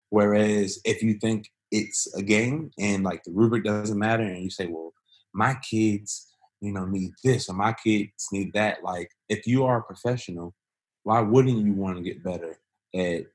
whereas 0.09 0.81
if 0.83 1.01
you 1.01 1.13
think 1.13 1.49
it's 1.71 2.13
a 2.15 2.21
game 2.21 2.69
and 2.77 3.05
like 3.05 3.23
the 3.23 3.31
rubric 3.31 3.63
doesn't 3.63 3.97
matter 3.97 4.21
and 4.21 4.43
you 4.43 4.49
say 4.49 4.67
well 4.67 4.91
my 5.33 5.55
kids 5.63 6.27
you 6.63 6.71
know, 6.71 6.85
need 6.85 7.11
this 7.23 7.49
or 7.49 7.53
my 7.53 7.73
kids 7.73 8.29
need 8.31 8.53
that. 8.53 8.83
Like, 8.83 9.11
if 9.27 9.45
you 9.45 9.65
are 9.65 9.79
a 9.79 9.83
professional, 9.83 10.55
why 11.03 11.19
wouldn't 11.19 11.65
you 11.65 11.73
want 11.73 11.97
to 11.97 12.03
get 12.03 12.23
better 12.23 12.59
at 12.95 13.25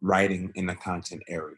writing 0.00 0.52
in 0.54 0.66
the 0.66 0.74
content 0.74 1.22
area? 1.28 1.56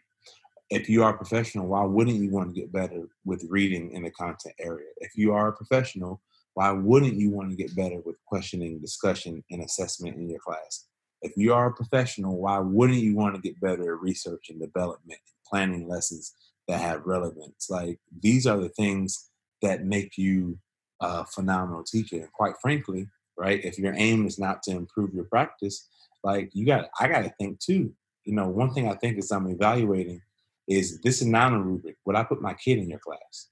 If 0.70 0.88
you 0.88 1.04
are 1.04 1.14
a 1.14 1.16
professional, 1.16 1.66
why 1.66 1.84
wouldn't 1.84 2.16
you 2.16 2.30
want 2.30 2.54
to 2.54 2.60
get 2.60 2.72
better 2.72 3.02
with 3.24 3.44
reading 3.48 3.92
in 3.92 4.04
the 4.04 4.10
content 4.10 4.54
area? 4.58 4.88
If 4.98 5.12
you 5.16 5.34
are 5.34 5.48
a 5.48 5.52
professional, 5.52 6.20
why 6.54 6.70
wouldn't 6.70 7.14
you 7.14 7.30
want 7.30 7.50
to 7.50 7.56
get 7.56 7.76
better 7.76 8.00
with 8.04 8.16
questioning, 8.26 8.80
discussion, 8.80 9.44
and 9.50 9.62
assessment 9.62 10.16
in 10.16 10.28
your 10.28 10.40
class? 10.40 10.86
If 11.20 11.32
you 11.36 11.54
are 11.54 11.66
a 11.66 11.74
professional, 11.74 12.38
why 12.38 12.58
wouldn't 12.58 12.98
you 12.98 13.14
want 13.14 13.34
to 13.34 13.40
get 13.40 13.60
better 13.60 13.94
at 13.94 14.00
research 14.00 14.46
and 14.48 14.60
development, 14.60 15.20
planning 15.46 15.88
lessons 15.88 16.34
that 16.68 16.80
have 16.80 17.06
relevance? 17.06 17.68
Like 17.70 18.00
these 18.20 18.46
are 18.46 18.58
the 18.58 18.70
things 18.70 19.30
that 19.60 19.84
make 19.84 20.18
you 20.18 20.58
a 21.00 21.24
phenomenal 21.26 21.84
teacher. 21.84 22.16
And 22.16 22.32
quite 22.32 22.54
frankly, 22.60 23.08
right, 23.36 23.64
if 23.64 23.78
your 23.78 23.94
aim 23.96 24.26
is 24.26 24.38
not 24.38 24.62
to 24.64 24.70
improve 24.72 25.14
your 25.14 25.24
practice, 25.24 25.88
like 26.22 26.50
you 26.52 26.66
got, 26.66 26.88
I 27.00 27.08
got 27.08 27.22
to 27.22 27.32
think 27.38 27.60
too. 27.60 27.94
You 28.24 28.34
know, 28.34 28.48
one 28.48 28.72
thing 28.72 28.88
I 28.88 28.94
think 28.94 29.18
is 29.18 29.30
I'm 29.30 29.48
evaluating 29.48 30.20
is 30.68 31.00
this 31.00 31.20
is 31.20 31.26
not 31.26 31.52
a 31.52 31.58
rubric. 31.58 31.96
Would 32.04 32.16
I 32.16 32.24
put 32.24 32.40
my 32.40 32.54
kid 32.54 32.78
in 32.78 32.88
your 32.88 33.00
class? 33.00 33.48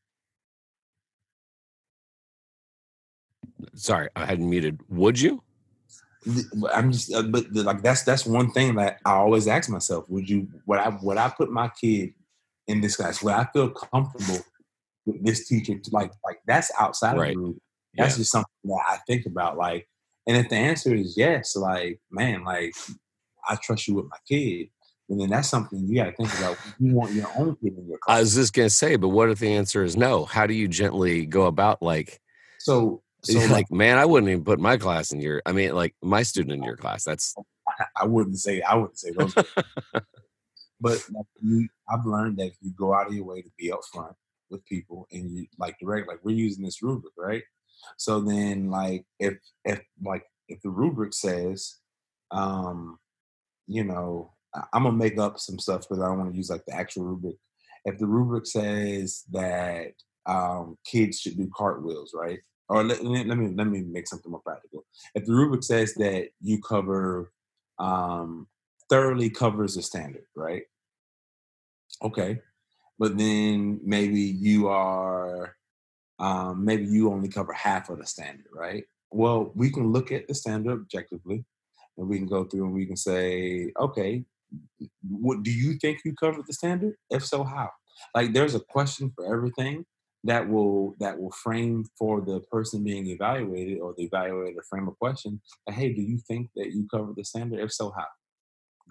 Sorry, 3.74 4.08
I 4.16 4.26
hadn't 4.26 4.48
muted. 4.48 4.80
Would 4.88 5.20
you? 5.20 5.42
I'm 6.72 6.92
just, 6.92 7.12
uh, 7.12 7.22
but 7.22 7.52
like 7.52 7.82
that's 7.82 8.02
that's 8.02 8.26
one 8.26 8.50
thing 8.52 8.74
that 8.76 8.98
I 9.04 9.12
always 9.12 9.48
ask 9.48 9.70
myself: 9.70 10.04
Would 10.08 10.28
you? 10.28 10.48
Would 10.66 10.78
I? 10.78 10.88
Would 11.02 11.16
I 11.16 11.28
put 11.30 11.50
my 11.50 11.70
kid 11.80 12.12
in 12.66 12.80
this 12.80 12.96
class? 12.96 13.22
Would 13.22 13.32
I 13.32 13.46
feel 13.52 13.70
comfortable 13.70 14.44
with 15.06 15.24
this 15.24 15.48
teacher? 15.48 15.78
To 15.78 15.90
like, 15.92 16.12
like 16.24 16.38
that's 16.46 16.70
outside 16.78 17.16
right. 17.16 17.30
of 17.30 17.34
the 17.34 17.34
group. 17.34 17.62
That's 17.94 18.14
yeah. 18.14 18.18
just 18.18 18.32
something 18.32 18.50
that 18.64 18.82
I 18.88 18.98
think 19.06 19.26
about. 19.26 19.56
Like, 19.56 19.88
and 20.26 20.36
if 20.36 20.48
the 20.48 20.56
answer 20.56 20.94
is 20.94 21.16
yes, 21.16 21.56
like, 21.56 22.00
man, 22.10 22.44
like 22.44 22.72
I 23.48 23.56
trust 23.56 23.88
you 23.88 23.94
with 23.94 24.06
my 24.06 24.18
kid. 24.28 24.68
And 25.08 25.20
then 25.20 25.28
that's 25.28 25.48
something 25.48 25.88
you 25.88 25.96
got 25.96 26.04
to 26.04 26.12
think 26.12 26.38
about. 26.38 26.56
You 26.78 26.94
want 26.94 27.12
your 27.12 27.26
own 27.36 27.56
kid 27.56 27.76
in 27.76 27.88
your 27.88 27.98
class. 27.98 28.16
I 28.16 28.20
was 28.20 28.34
just 28.36 28.52
gonna 28.52 28.70
say, 28.70 28.94
but 28.94 29.08
what 29.08 29.28
if 29.28 29.40
the 29.40 29.52
answer 29.52 29.82
is 29.82 29.96
no? 29.96 30.24
How 30.24 30.46
do 30.46 30.54
you 30.54 30.68
gently 30.68 31.26
go 31.26 31.46
about 31.46 31.82
like? 31.82 32.20
So 32.60 33.02
so 33.22 33.38
like, 33.46 33.70
man, 33.70 33.98
I 33.98 34.04
wouldn't 34.04 34.30
even 34.30 34.44
put 34.44 34.60
my 34.60 34.76
class 34.76 35.12
in 35.12 35.20
your. 35.20 35.42
I 35.44 35.52
mean, 35.52 35.74
like 35.74 35.94
my 36.02 36.22
student 36.22 36.52
in 36.52 36.62
your 36.62 36.76
class. 36.82 37.04
That's. 37.04 37.34
I 37.96 38.04
wouldn't 38.04 38.38
say. 38.38 38.62
I 38.62 38.76
wouldn't 38.76 38.98
say 38.98 39.10
those. 39.10 39.34
but 40.80 41.04
like 41.12 41.26
you, 41.42 41.68
I've 41.88 42.06
learned 42.06 42.38
that 42.38 42.46
if 42.46 42.56
you 42.60 42.72
go 42.78 42.94
out 42.94 43.08
of 43.08 43.14
your 43.14 43.24
way 43.24 43.42
to 43.42 43.50
be 43.58 43.70
upfront 43.72 44.14
with 44.48 44.64
people 44.66 45.06
and 45.10 45.30
you 45.30 45.46
like 45.58 45.76
direct, 45.80 46.08
like 46.08 46.20
we're 46.22 46.36
using 46.36 46.64
this 46.64 46.82
rubric, 46.82 47.12
right? 47.16 47.42
So 47.96 48.20
then, 48.20 48.70
like, 48.70 49.04
if 49.18 49.38
if 49.64 49.80
like 50.02 50.24
if 50.48 50.60
the 50.62 50.70
rubric 50.70 51.14
says, 51.14 51.76
um, 52.30 52.98
you 53.66 53.84
know, 53.84 54.32
I'm 54.72 54.84
gonna 54.84 54.96
make 54.96 55.18
up 55.18 55.38
some 55.38 55.58
stuff 55.58 55.82
because 55.82 56.02
I 56.02 56.06
don't 56.06 56.18
want 56.18 56.32
to 56.32 56.36
use 56.36 56.50
like 56.50 56.64
the 56.66 56.74
actual 56.74 57.04
rubric. 57.04 57.36
If 57.84 57.98
the 57.98 58.06
rubric 58.06 58.46
says 58.46 59.24
that 59.30 59.92
um, 60.26 60.76
kids 60.84 61.20
should 61.20 61.36
do 61.36 61.50
cartwheels, 61.54 62.12
right? 62.14 62.40
or 62.70 62.84
let, 62.84 63.04
let, 63.04 63.36
me 63.36 63.52
let 63.54 63.66
me 63.66 63.82
make 63.82 64.06
something 64.06 64.30
more 64.30 64.40
practical. 64.40 64.86
If 65.16 65.26
the 65.26 65.34
rubric 65.34 65.64
says 65.64 65.92
that 65.94 66.28
you 66.40 66.62
cover 66.62 67.32
um, 67.80 68.46
thoroughly 68.88 69.28
covers 69.28 69.74
the 69.74 69.82
standard, 69.82 70.24
right? 70.36 70.62
Okay, 72.02 72.40
but 72.98 73.18
then 73.18 73.80
maybe 73.84 74.20
you 74.20 74.68
are 74.68 75.56
um, 76.20 76.64
maybe 76.64 76.84
you 76.84 77.10
only 77.10 77.28
cover 77.28 77.52
half 77.52 77.88
of 77.88 77.98
the 77.98 78.06
standard, 78.06 78.46
right? 78.54 78.84
Well, 79.10 79.50
we 79.54 79.70
can 79.70 79.90
look 79.92 80.12
at 80.12 80.28
the 80.28 80.34
standard 80.34 80.72
objectively, 80.72 81.44
and 81.96 82.08
we 82.08 82.18
can 82.18 82.28
go 82.28 82.44
through 82.44 82.66
and 82.66 82.74
we 82.74 82.86
can 82.86 82.96
say, 82.96 83.72
okay, 83.80 84.24
what 85.08 85.42
do 85.42 85.50
you 85.50 85.74
think 85.74 86.00
you 86.04 86.14
covered 86.14 86.46
the 86.46 86.52
standard? 86.52 86.94
If 87.08 87.24
so, 87.24 87.42
how? 87.42 87.70
Like, 88.14 88.32
there's 88.32 88.54
a 88.54 88.60
question 88.60 89.12
for 89.16 89.34
everything, 89.34 89.84
that 90.24 90.48
will 90.48 90.96
that 91.00 91.18
will 91.18 91.30
frame 91.30 91.84
for 91.98 92.20
the 92.20 92.40
person 92.52 92.84
being 92.84 93.06
evaluated 93.06 93.80
or 93.80 93.94
the 93.96 94.08
evaluator 94.08 94.62
frame 94.68 94.86
a 94.88 94.92
question 94.92 95.40
hey 95.68 95.92
do 95.92 96.02
you 96.02 96.18
think 96.28 96.50
that 96.54 96.72
you 96.72 96.86
covered 96.90 97.16
the 97.16 97.24
standard 97.24 97.58
if 97.58 97.72
so 97.72 97.90
how 97.96 98.04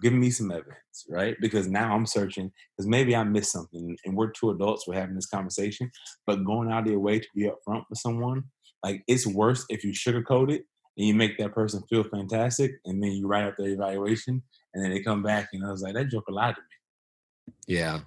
give 0.00 0.12
me 0.12 0.30
some 0.30 0.50
evidence 0.50 1.04
right 1.08 1.36
because 1.40 1.68
now 1.68 1.94
i'm 1.94 2.06
searching 2.06 2.50
because 2.76 2.88
maybe 2.88 3.14
i 3.14 3.22
missed 3.22 3.52
something 3.52 3.96
and 4.04 4.16
we're 4.16 4.30
two 4.30 4.50
adults 4.50 4.86
we're 4.86 4.94
having 4.94 5.14
this 5.14 5.26
conversation 5.26 5.90
but 6.26 6.44
going 6.44 6.70
out 6.70 6.82
of 6.82 6.90
your 6.90 7.00
way 7.00 7.18
to 7.18 7.26
be 7.34 7.48
upfront 7.48 7.82
with 7.90 7.98
someone 7.98 8.42
like 8.82 9.02
it's 9.06 9.26
worse 9.26 9.64
if 9.68 9.84
you 9.84 9.92
sugarcoat 9.92 10.50
it 10.50 10.62
and 10.96 11.06
you 11.06 11.14
make 11.14 11.38
that 11.38 11.54
person 11.54 11.82
feel 11.88 12.04
fantastic 12.04 12.72
and 12.84 13.02
then 13.02 13.12
you 13.12 13.26
write 13.26 13.44
up 13.44 13.54
their 13.56 13.68
evaluation 13.68 14.42
and 14.74 14.84
then 14.84 14.90
they 14.90 15.02
come 15.02 15.22
back 15.22 15.48
and 15.52 15.64
i 15.64 15.70
was 15.70 15.82
like 15.82 15.94
that 15.94 16.08
joke 16.08 16.24
lied 16.28 16.54
to 16.54 16.60
me 16.60 17.54
yeah 17.66 18.00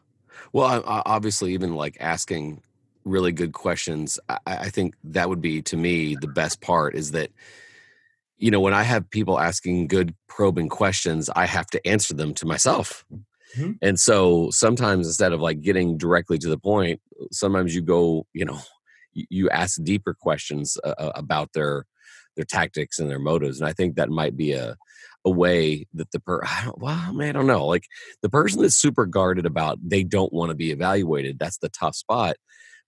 well 0.51 0.83
i 0.87 1.01
obviously 1.05 1.53
even 1.53 1.75
like 1.75 1.97
asking 1.99 2.61
really 3.05 3.31
good 3.31 3.53
questions. 3.53 4.19
I, 4.29 4.37
I, 4.45 4.69
think 4.69 4.95
that 5.03 5.29
would 5.29 5.41
be 5.41 5.61
to 5.63 5.77
me 5.77 6.15
the 6.15 6.27
best 6.27 6.61
part 6.61 6.95
is 6.95 7.11
that 7.11 7.31
you 8.43 8.51
know 8.51 8.59
when 8.59 8.73
I 8.73 8.83
have 8.83 9.09
people 9.09 9.39
asking 9.39 9.87
good 9.87 10.13
probing 10.27 10.67
questions, 10.67 11.29
I 11.33 11.45
have 11.45 11.67
to 11.67 11.87
answer 11.87 12.13
them 12.13 12.33
to 12.33 12.45
myself. 12.45 13.05
Mm-hmm. 13.55 13.71
And 13.81 13.97
so 13.97 14.49
sometimes 14.51 15.07
instead 15.07 15.31
of 15.31 15.39
like 15.39 15.61
getting 15.61 15.97
directly 15.97 16.37
to 16.39 16.49
the 16.49 16.57
point, 16.57 16.99
sometimes 17.31 17.73
you 17.73 17.81
go, 17.81 18.27
you 18.33 18.43
know, 18.43 18.59
you, 19.13 19.49
ask 19.49 19.81
deeper 19.81 20.13
questions 20.13 20.77
uh, 20.83 21.11
about 21.15 21.53
their 21.53 21.85
their 22.35 22.43
tactics 22.43 22.99
and 22.99 23.09
their 23.09 23.19
motives. 23.19 23.61
And 23.61 23.69
I 23.69 23.71
think 23.71 23.95
that 23.95 24.09
might 24.09 24.35
be 24.35 24.51
a 24.51 24.75
a 25.23 25.29
way 25.29 25.87
that 25.93 26.11
the 26.11 26.19
per 26.19 26.41
I 26.43 26.65
don't, 26.65 26.79
well, 26.81 27.13
man, 27.13 27.29
I 27.29 27.31
don't 27.31 27.47
know. 27.47 27.65
Like 27.65 27.85
the 28.21 28.29
person 28.29 28.61
that's 28.61 28.75
super 28.75 29.05
guarded 29.05 29.45
about 29.45 29.79
they 29.81 30.03
don't 30.03 30.33
want 30.33 30.49
to 30.49 30.55
be 30.55 30.71
evaluated, 30.71 31.39
that's 31.39 31.59
the 31.59 31.69
tough 31.69 31.95
spot. 31.95 32.35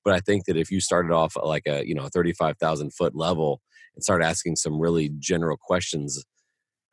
But 0.03 0.15
I 0.15 0.19
think 0.19 0.45
that 0.45 0.57
if 0.57 0.69
you 0.69 0.81
started 0.81 1.13
off 1.13 1.37
at 1.37 1.45
like 1.45 1.65
a 1.65 1.87
you 1.87 1.95
know 1.95 2.07
a 2.07 2.09
35,000 2.09 2.93
foot 2.93 3.15
level 3.15 3.61
and 3.95 4.03
start 4.03 4.23
asking 4.23 4.55
some 4.57 4.79
really 4.79 5.09
general 5.19 5.57
questions 5.57 6.23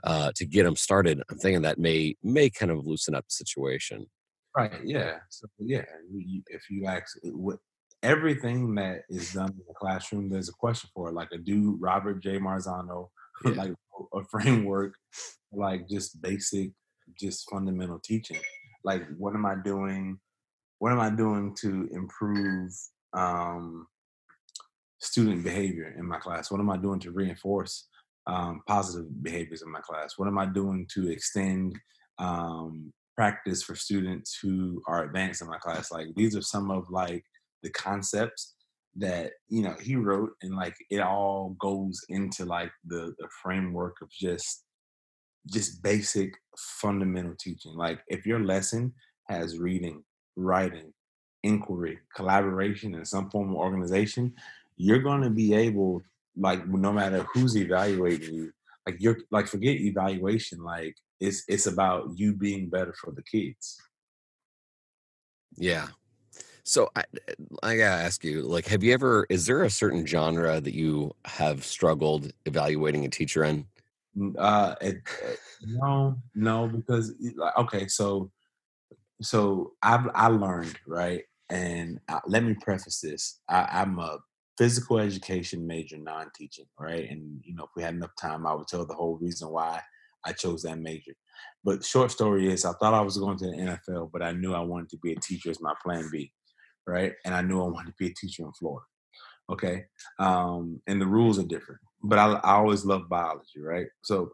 uh, 0.04 0.32
to 0.36 0.46
get 0.46 0.64
them 0.64 0.76
started, 0.76 1.22
I'm 1.30 1.38
thinking 1.38 1.62
that 1.62 1.78
may 1.78 2.16
may 2.22 2.50
kind 2.50 2.72
of 2.72 2.86
loosen 2.86 3.14
up 3.14 3.24
the 3.24 3.32
situation. 3.32 4.06
Right. 4.56 4.72
Yeah. 4.84 5.18
So 5.30 5.46
yeah, 5.58 5.84
if 6.48 6.62
you 6.68 6.86
ask 6.86 7.16
what 7.24 7.58
everything 8.02 8.74
that 8.74 9.02
is 9.08 9.32
done 9.32 9.50
in 9.50 9.62
the 9.66 9.74
classroom, 9.74 10.28
there's 10.28 10.48
a 10.48 10.54
question 10.54 10.90
for 10.94 11.08
it. 11.08 11.14
Like 11.14 11.30
a 11.32 11.38
dude, 11.38 11.80
Robert 11.80 12.22
J. 12.22 12.38
Marzano, 12.38 13.08
yeah. 13.44 13.52
like 13.52 13.72
a 14.12 14.24
framework, 14.30 14.94
like 15.52 15.88
just 15.88 16.20
basic, 16.20 16.72
just 17.18 17.48
fundamental 17.50 18.00
teaching. 18.04 18.40
Like, 18.84 19.04
what 19.16 19.34
am 19.34 19.46
I 19.46 19.54
doing? 19.54 20.18
What 20.80 20.92
am 20.92 21.00
I 21.00 21.10
doing 21.10 21.54
to 21.60 21.88
improve 21.92 22.72
um, 23.12 23.86
student 25.02 25.42
behavior 25.42 25.94
in 25.98 26.06
my 26.06 26.18
class? 26.18 26.50
What 26.50 26.60
am 26.60 26.70
I 26.70 26.76
doing 26.76 27.00
to 27.00 27.10
reinforce 27.10 27.88
um, 28.26 28.62
positive 28.66 29.22
behaviors 29.22 29.62
in 29.62 29.70
my 29.70 29.80
class? 29.80 30.14
What 30.16 30.28
am 30.28 30.38
I 30.38 30.46
doing 30.46 30.86
to 30.94 31.10
extend 31.10 31.78
um, 32.18 32.92
practice 33.16 33.62
for 33.62 33.74
students 33.74 34.38
who 34.40 34.80
are 34.86 35.04
advanced 35.04 35.42
in 35.42 35.48
my 35.48 35.58
class? 35.58 35.90
Like 35.90 36.08
these 36.14 36.36
are 36.36 36.42
some 36.42 36.70
of 36.70 36.88
like 36.88 37.24
the 37.62 37.70
concepts 37.70 38.54
that 38.96 39.32
you 39.48 39.62
know 39.62 39.74
he 39.80 39.96
wrote, 39.96 40.32
and 40.42 40.54
like 40.54 40.76
it 40.90 41.00
all 41.00 41.56
goes 41.60 42.00
into 42.08 42.44
like 42.44 42.70
the 42.86 43.14
the 43.18 43.28
framework 43.42 43.96
of 44.02 44.10
just 44.10 44.64
just 45.50 45.82
basic 45.82 46.32
fundamental 46.56 47.34
teaching. 47.40 47.74
Like 47.74 48.00
if 48.06 48.24
your 48.24 48.40
lesson 48.40 48.92
has 49.28 49.58
reading, 49.58 50.04
writing, 50.36 50.92
inquiry, 51.42 51.98
collaboration, 52.14 52.94
and 52.94 53.06
some 53.06 53.30
form 53.30 53.50
of 53.50 53.56
organization, 53.56 54.34
you're 54.76 54.98
going 54.98 55.22
to 55.22 55.30
be 55.30 55.54
able, 55.54 56.02
like, 56.36 56.66
no 56.66 56.92
matter 56.92 57.26
who's 57.32 57.56
evaluating 57.56 58.34
you, 58.34 58.52
like 58.86 58.96
you're 58.98 59.18
like 59.30 59.46
forget 59.46 59.76
evaluation, 59.76 60.62
like 60.62 60.96
it's 61.20 61.44
it's 61.48 61.66
about 61.66 62.10
you 62.16 62.34
being 62.34 62.68
better 62.68 62.94
for 63.00 63.12
the 63.12 63.22
kids. 63.22 63.80
Yeah. 65.56 65.88
So 66.64 66.90
I 66.96 67.04
I 67.62 67.76
gotta 67.76 68.02
ask 68.02 68.24
you, 68.24 68.42
like, 68.42 68.66
have 68.66 68.82
you 68.82 68.92
ever? 68.92 69.26
Is 69.28 69.46
there 69.46 69.62
a 69.62 69.70
certain 69.70 70.06
genre 70.06 70.60
that 70.60 70.74
you 70.74 71.12
have 71.24 71.64
struggled 71.64 72.32
evaluating 72.46 73.04
a 73.04 73.08
teacher 73.08 73.44
in? 73.44 73.66
Uh, 74.38 74.74
it, 74.80 74.96
it, 75.22 75.38
no, 75.62 76.16
no, 76.34 76.68
because 76.68 77.14
okay, 77.58 77.88
so 77.88 78.30
so 79.20 79.72
I've 79.82 80.08
I 80.14 80.28
learned 80.28 80.78
right 80.86 81.24
and 81.50 81.98
uh, 82.08 82.20
let 82.26 82.44
me 82.44 82.54
preface 82.54 83.00
this: 83.00 83.40
I, 83.48 83.62
I, 83.62 83.82
am 83.82 83.98
a 83.98 84.18
physical 84.58 84.98
education 84.98 85.66
major, 85.66 85.96
non-teaching, 85.96 86.66
right? 86.78 87.08
And 87.10 87.40
you 87.44 87.54
know, 87.54 87.64
if 87.64 87.70
we 87.76 87.82
had 87.82 87.94
enough 87.94 88.12
time, 88.20 88.46
I 88.46 88.54
would 88.54 88.68
tell 88.68 88.86
the 88.86 88.94
whole 88.94 89.16
reason 89.16 89.48
why 89.48 89.80
I 90.24 90.32
chose 90.32 90.62
that 90.62 90.78
major. 90.78 91.12
But 91.64 91.84
short 91.84 92.10
story 92.10 92.52
is, 92.52 92.64
I 92.64 92.72
thought 92.72 92.94
I 92.94 93.00
was 93.00 93.18
going 93.18 93.38
to 93.38 93.46
the 93.46 93.56
NFL, 93.56 94.10
but 94.12 94.22
I 94.22 94.32
knew 94.32 94.54
I 94.54 94.60
wanted 94.60 94.90
to 94.90 94.98
be 94.98 95.12
a 95.12 95.20
teacher 95.20 95.50
as 95.50 95.60
my 95.60 95.74
plan 95.82 96.08
B, 96.12 96.32
right? 96.86 97.12
And 97.24 97.34
I 97.34 97.42
knew 97.42 97.60
I 97.60 97.68
wanted 97.68 97.90
to 97.90 97.96
be 97.98 98.08
a 98.08 98.14
teacher 98.14 98.44
in 98.44 98.52
Florida. 98.52 98.86
Okay, 99.50 99.84
um, 100.18 100.80
and 100.86 101.00
the 101.00 101.06
rules 101.06 101.38
are 101.38 101.44
different. 101.44 101.80
But 102.02 102.18
I, 102.18 102.32
I 102.32 102.52
always 102.54 102.84
love 102.84 103.08
biology, 103.08 103.60
right? 103.60 103.86
So 104.02 104.32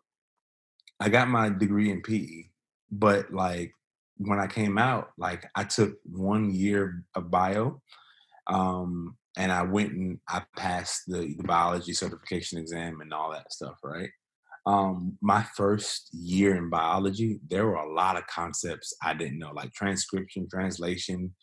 I 1.01 1.09
got 1.09 1.29
my 1.29 1.49
degree 1.49 1.91
in 1.91 2.03
PE, 2.03 2.45
but 2.91 3.33
like 3.33 3.73
when 4.19 4.39
I 4.39 4.47
came 4.47 4.79
out, 4.79 5.11
like 5.17 5.49
I 5.55 5.65
took 5.65 5.97
one 6.05 6.55
year 6.55 7.05
of 7.15 7.31
bio, 7.31 7.81
um, 8.49 9.17
and 9.39 9.53
I 9.53 9.63
went 9.63 9.93
and 9.93 10.19
I 10.29 10.43
passed 10.57 11.05
the, 11.07 11.35
the 11.39 11.45
biology 11.45 11.93
certification 11.95 12.59
exam 12.59 13.01
and 13.01 13.15
all 13.15 13.31
that 13.31 13.53
stuff, 13.53 13.77
right? 13.85 14.11
Um, 14.67 15.17
my 15.23 15.45
first 15.57 16.11
year 16.13 16.57
in 16.57 16.69
biology, 16.69 17.39
there 17.49 17.65
were 17.65 17.77
a 17.77 17.95
lot 17.95 18.17
of 18.17 18.27
concepts 18.27 18.93
I 19.03 19.15
didn't 19.15 19.39
know, 19.39 19.53
like 19.55 19.73
transcription, 19.73 20.49
translation, 20.53 21.35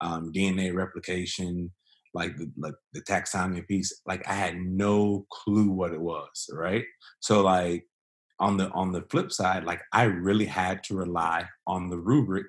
um, 0.00 0.32
DNA 0.34 0.74
replication, 0.74 1.70
like 2.12 2.36
the 2.36 2.50
like 2.58 2.74
the 2.92 3.02
taxonomy 3.02 3.66
piece. 3.66 4.02
Like 4.04 4.28
I 4.28 4.34
had 4.34 4.56
no 4.56 5.24
clue 5.30 5.70
what 5.70 5.92
it 5.92 6.00
was, 6.00 6.50
right? 6.52 6.84
So 7.20 7.40
like 7.42 7.84
on 8.40 8.56
the 8.56 8.68
on 8.72 8.90
the 8.90 9.04
flip 9.10 9.30
side, 9.30 9.64
like 9.64 9.80
I 9.92 10.04
really 10.04 10.46
had 10.46 10.82
to 10.84 10.96
rely 10.96 11.46
on 11.68 11.88
the 11.88 11.98
rubric, 11.98 12.48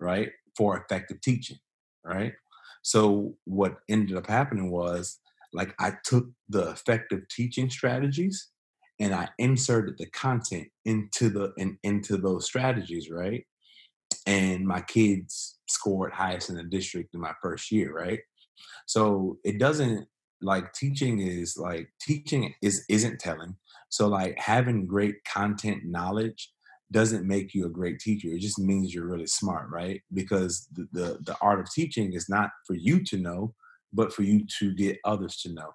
right, 0.00 0.30
for 0.56 0.78
effective 0.78 1.20
teaching, 1.20 1.58
right? 2.04 2.32
So 2.82 3.34
what 3.44 3.78
ended 3.88 4.16
up 4.16 4.26
happening 4.26 4.70
was 4.70 5.18
like 5.52 5.74
I 5.78 5.94
took 6.04 6.28
the 6.48 6.70
effective 6.70 7.28
teaching 7.28 7.70
strategies 7.70 8.48
and 9.00 9.14
I 9.14 9.28
inserted 9.38 9.96
the 9.98 10.06
content 10.06 10.68
into 10.84 11.30
the 11.30 11.52
in, 11.56 11.78
into 11.82 12.16
those 12.16 12.44
strategies, 12.46 13.10
right? 13.10 13.44
And 14.26 14.66
my 14.66 14.80
kids 14.80 15.58
scored 15.68 16.12
highest 16.12 16.50
in 16.50 16.56
the 16.56 16.64
district 16.64 17.14
in 17.14 17.20
my 17.20 17.32
first 17.42 17.70
year, 17.70 17.92
right? 17.92 18.20
So 18.86 19.38
it 19.44 19.58
doesn't 19.58 20.06
like 20.40 20.72
teaching 20.72 21.20
is 21.20 21.56
like 21.56 21.88
teaching 22.00 22.54
is 22.62 22.84
isn't 22.88 23.20
telling. 23.20 23.56
So 23.88 24.08
like 24.08 24.38
having 24.38 24.86
great 24.86 25.16
content 25.24 25.84
knowledge 25.84 26.50
doesn't 26.90 27.26
make 27.26 27.54
you 27.54 27.66
a 27.66 27.70
great 27.70 27.98
teacher. 28.00 28.28
It 28.28 28.40
just 28.40 28.58
means 28.58 28.94
you're 28.94 29.06
really 29.06 29.26
smart, 29.26 29.68
right? 29.70 30.00
Because 30.12 30.68
the, 30.72 30.88
the, 30.92 31.18
the 31.24 31.36
art 31.40 31.60
of 31.60 31.70
teaching 31.70 32.14
is 32.14 32.28
not 32.28 32.50
for 32.66 32.74
you 32.74 33.04
to 33.04 33.18
know, 33.18 33.54
but 33.92 34.12
for 34.12 34.22
you 34.22 34.46
to 34.58 34.74
get 34.74 34.98
others 35.04 35.36
to 35.42 35.52
know. 35.52 35.70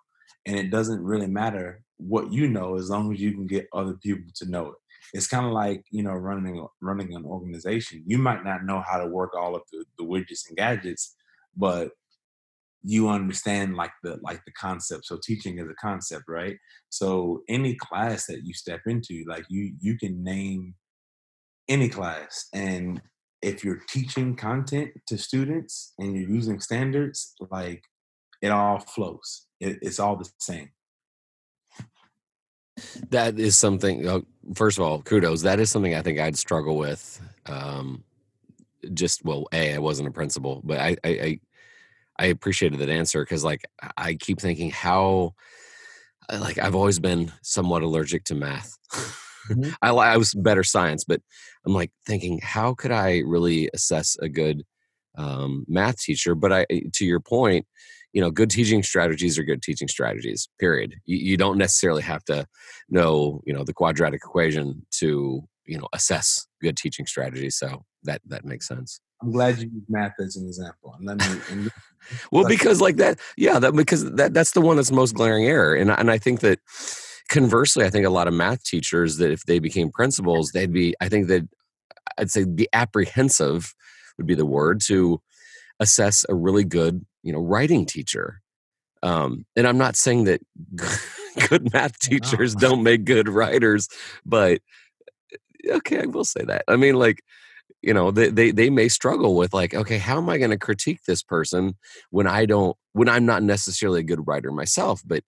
And 0.46 0.58
it 0.58 0.72
doesn't 0.72 1.03
really 1.03 1.27
matter 1.27 1.82
what 1.98 2.34
you 2.34 2.48
know 2.48 2.75
as 2.75 2.89
long 2.89 3.13
as 3.13 3.22
you 3.22 3.32
can 3.32 3.48
get 3.48 3.67
other 3.74 3.93
people 4.03 4.29
to 4.36 4.50
know 4.50 4.67
it. 4.67 4.75
It's 5.13 5.27
kind 5.27 5.46
of 5.46 5.51
like 5.51 5.84
you 5.91 6.01
know 6.01 6.13
running 6.13 6.65
running 6.82 7.13
an 7.13 7.24
organization. 7.25 8.03
You 8.05 8.17
might 8.17 8.43
not 8.43 8.65
know 8.65 8.82
how 8.82 8.98
to 8.98 9.08
work 9.08 9.34
all 9.36 9.55
of 9.55 9.62
the, 9.72 9.86
the 9.98 10.03
widgets 10.03 10.48
and 10.48 10.58
gadgets, 10.58 11.15
but 11.55 11.91
you 12.84 13.10
understand 13.10 13.75
like 13.75 13.91
the 14.03 14.20
like 14.22 14.43
the 14.46 14.51
concept 14.51 15.05
so 15.05 15.17
teaching 15.24 15.58
is 15.58 15.70
a 15.70 15.75
concept 15.75 16.25
right 16.27 16.58
so 16.89 17.41
any 17.48 17.75
class 17.75 18.25
that 18.25 18.43
you 18.43 18.53
step 18.53 18.82
into 18.88 19.24
like 19.25 19.46
you 19.50 19.74
you 19.79 19.98
can 19.98 20.22
name 20.22 20.75
any 21.67 21.89
class 21.89 22.48
and 22.53 23.01
if 23.41 23.63
you're 23.63 23.82
teaching 23.89 24.36
content 24.36 24.91
to 25.05 25.17
students 25.17 25.93
and 26.00 26.15
you're 26.15 26.29
using 26.29 26.60
standards 26.60 27.34
like 27.51 27.84
it 28.41 28.50
all 28.50 28.79
flows 28.79 29.48
it, 29.60 29.79
it's 29.82 30.00
all 30.00 30.15
the 30.15 30.29
same 30.39 30.70
that 33.10 33.39
is 33.39 33.55
something 33.55 34.08
uh, 34.08 34.20
first 34.55 34.77
of 34.77 34.84
all 34.84 35.01
kudos 35.01 35.41
that 35.41 35.60
is 35.60 35.70
something 35.70 35.96
i 35.96 36.01
think 36.01 36.20
i'd 36.20 36.38
struggle 36.38 36.77
with 36.77 37.22
um 37.46 38.03
just 38.93 39.24
well 39.24 39.48
a 39.53 39.75
i 39.75 39.77
wasn't 39.77 40.08
a 40.08 40.12
principal 40.12 40.62
but 40.63 40.79
i 40.79 40.96
i, 41.03 41.10
I 41.10 41.39
I 42.20 42.27
appreciated 42.27 42.79
that 42.79 42.89
answer 42.89 43.24
because 43.24 43.43
like 43.43 43.65
I 43.98 44.15
keep 44.15 44.39
thinking 44.39 44.70
how 44.70 45.34
like 46.32 46.58
I've 46.58 46.75
always 46.75 47.00
been 47.00 47.32
somewhat 47.41 47.82
allergic 47.82 48.24
to 48.25 48.36
math. 48.36 48.77
Mm-hmm. 49.50 49.72
I, 49.82 49.89
I 49.89 50.17
was 50.17 50.34
better 50.34 50.63
science, 50.63 51.03
but 51.03 51.21
I'm 51.65 51.73
like 51.73 51.91
thinking 52.06 52.39
how 52.41 52.73
could 52.73 52.91
I 52.91 53.19
really 53.19 53.69
assess 53.73 54.17
a 54.21 54.30
good 54.30 54.63
um, 55.17 55.65
math 55.67 55.99
teacher? 55.99 56.36
But 56.36 56.52
I, 56.52 56.65
to 56.93 57.06
your 57.06 57.19
point, 57.19 57.65
you 58.12 58.21
know, 58.21 58.32
good 58.32 58.49
teaching 58.49 58.84
strategies 58.84 59.39
are 59.39 59.43
good 59.43 59.62
teaching 59.62 59.88
strategies. 59.88 60.49
Period. 60.60 60.95
You, 61.06 61.17
you 61.17 61.38
don't 61.38 61.58
necessarily 61.58 62.04
have 62.04 62.23
to 62.26 62.45
know, 62.89 63.41
you 63.45 63.54
know, 63.54 63.63
the 63.63 63.73
quadratic 63.73 64.21
equation 64.23 64.86
to 64.99 65.47
you 65.65 65.78
know 65.78 65.88
assess 65.93 66.47
good 66.62 66.78
teaching 66.78 67.06
strategies. 67.06 67.58
So 67.58 67.86
that 68.04 68.21
that 68.28 68.45
makes 68.45 68.67
sense. 68.67 68.99
I'm 69.21 69.32
glad 69.32 69.58
you 69.60 69.69
used 69.73 69.89
math 69.89 70.13
as 70.19 70.36
an 70.36 70.45
example. 70.45 70.95
And 70.97 71.06
let 71.06 71.17
me. 71.17 71.41
And 71.49 71.71
well, 72.32 72.45
because 72.47 72.82
like 72.82 72.97
that, 72.97 73.19
yeah, 73.38 73.60
that 73.60 73.73
because 73.73 74.12
that 74.13 74.34
that's 74.34 74.52
the 74.52 74.62
one 74.62 74.76
that's 74.76 74.91
most 74.91 75.15
glaring 75.15 75.45
error, 75.45 75.76
and 75.76 75.89
and 75.91 76.12
I 76.12 76.17
think 76.17 76.41
that 76.41 76.60
conversely, 77.29 77.86
I 77.86 77.89
think 77.89 78.05
a 78.05 78.12
lot 78.12 78.27
of 78.27 78.33
math 78.33 78.63
teachers 78.63 79.17
that 79.17 79.31
if 79.31 79.43
they 79.45 79.59
became 79.59 79.91
principals, 79.91 80.51
they'd 80.51 80.73
be. 80.73 80.95
I 81.01 81.09
think 81.09 81.27
that 81.27 81.47
I'd 82.17 82.31
say 82.31 82.45
be 82.45 82.67
apprehensive 82.73 83.73
would 84.17 84.27
be 84.27 84.36
the 84.36 84.45
word 84.45 84.81
to 84.86 85.21
assess 85.79 86.25
a 86.29 86.36
really 86.36 86.63
good 86.63 87.05
you 87.23 87.33
know 87.33 87.39
writing 87.39 87.86
teacher. 87.86 88.41
Um, 89.01 89.45
and 89.55 89.67
I'm 89.67 89.77
not 89.77 89.95
saying 89.95 90.25
that 90.25 90.41
good 91.49 91.73
math 91.73 91.99
teachers 91.99 92.55
don't 92.55 92.83
make 92.83 93.03
good 93.03 93.27
writers, 93.27 93.89
but 94.25 94.62
okay, 95.67 96.01
I 96.01 96.05
will 96.05 96.25
say 96.25 96.43
that. 96.45 96.63
I 96.67 96.77
mean, 96.77 96.95
like 96.95 97.21
you 97.83 97.93
know 97.93 98.09
they, 98.09 98.29
they 98.29 98.51
they 98.51 98.69
may 98.69 98.88
struggle 98.88 99.36
with 99.36 99.53
like 99.53 99.75
okay 99.75 99.97
how 99.97 100.17
am 100.17 100.29
i 100.29 100.38
going 100.38 100.49
to 100.49 100.57
critique 100.57 101.01
this 101.05 101.21
person 101.21 101.75
when 102.09 102.25
i 102.25 102.45
don't 102.45 102.77
when 102.93 103.09
i'm 103.09 103.25
not 103.25 103.43
necessarily 103.43 103.99
a 103.99 104.03
good 104.03 104.25
writer 104.25 104.51
myself 104.51 105.01
but 105.05 105.23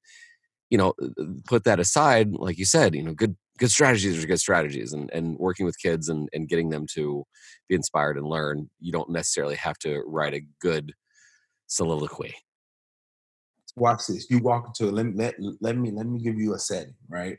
you 0.70 0.78
know 0.78 0.94
uh, 1.02 1.08
uh, 1.22 1.26
put 1.48 1.64
that 1.64 1.80
aside 1.80 2.32
like 2.34 2.58
you 2.58 2.66
said 2.66 2.96
you 2.96 3.04
know 3.04 3.14
good 3.14 3.36
good 3.58 3.72
strategies 3.72 4.22
are 4.22 4.28
good 4.28 4.40
strategies 4.40 4.94
and 4.94 5.10
and 5.12 5.38
working 5.38 5.66
with 5.66 5.80
kids 5.80 6.10
and 6.10 6.30
and 6.34 6.50
getting 6.50 6.70
them 6.70 6.86
to 6.94 7.24
be 7.70 7.76
inspired 7.76 8.18
and 8.18 8.28
learn 8.28 8.70
you 8.80 8.92
don't 8.92 9.10
necessarily 9.10 9.56
have 9.56 9.78
to 9.78 10.02
write 10.06 10.34
a 10.34 10.46
good 10.62 10.94
soliloquy 11.68 12.34
watch 13.76 14.08
this 14.08 14.28
you 14.30 14.40
walk 14.40 14.68
into 14.68 14.92
let, 14.92 15.16
let, 15.16 15.36
let 15.62 15.78
me 15.78 15.92
let 15.92 16.06
me 16.06 16.20
give 16.20 16.38
you 16.38 16.54
a 16.54 16.60
setting 16.60 16.96
right 17.10 17.38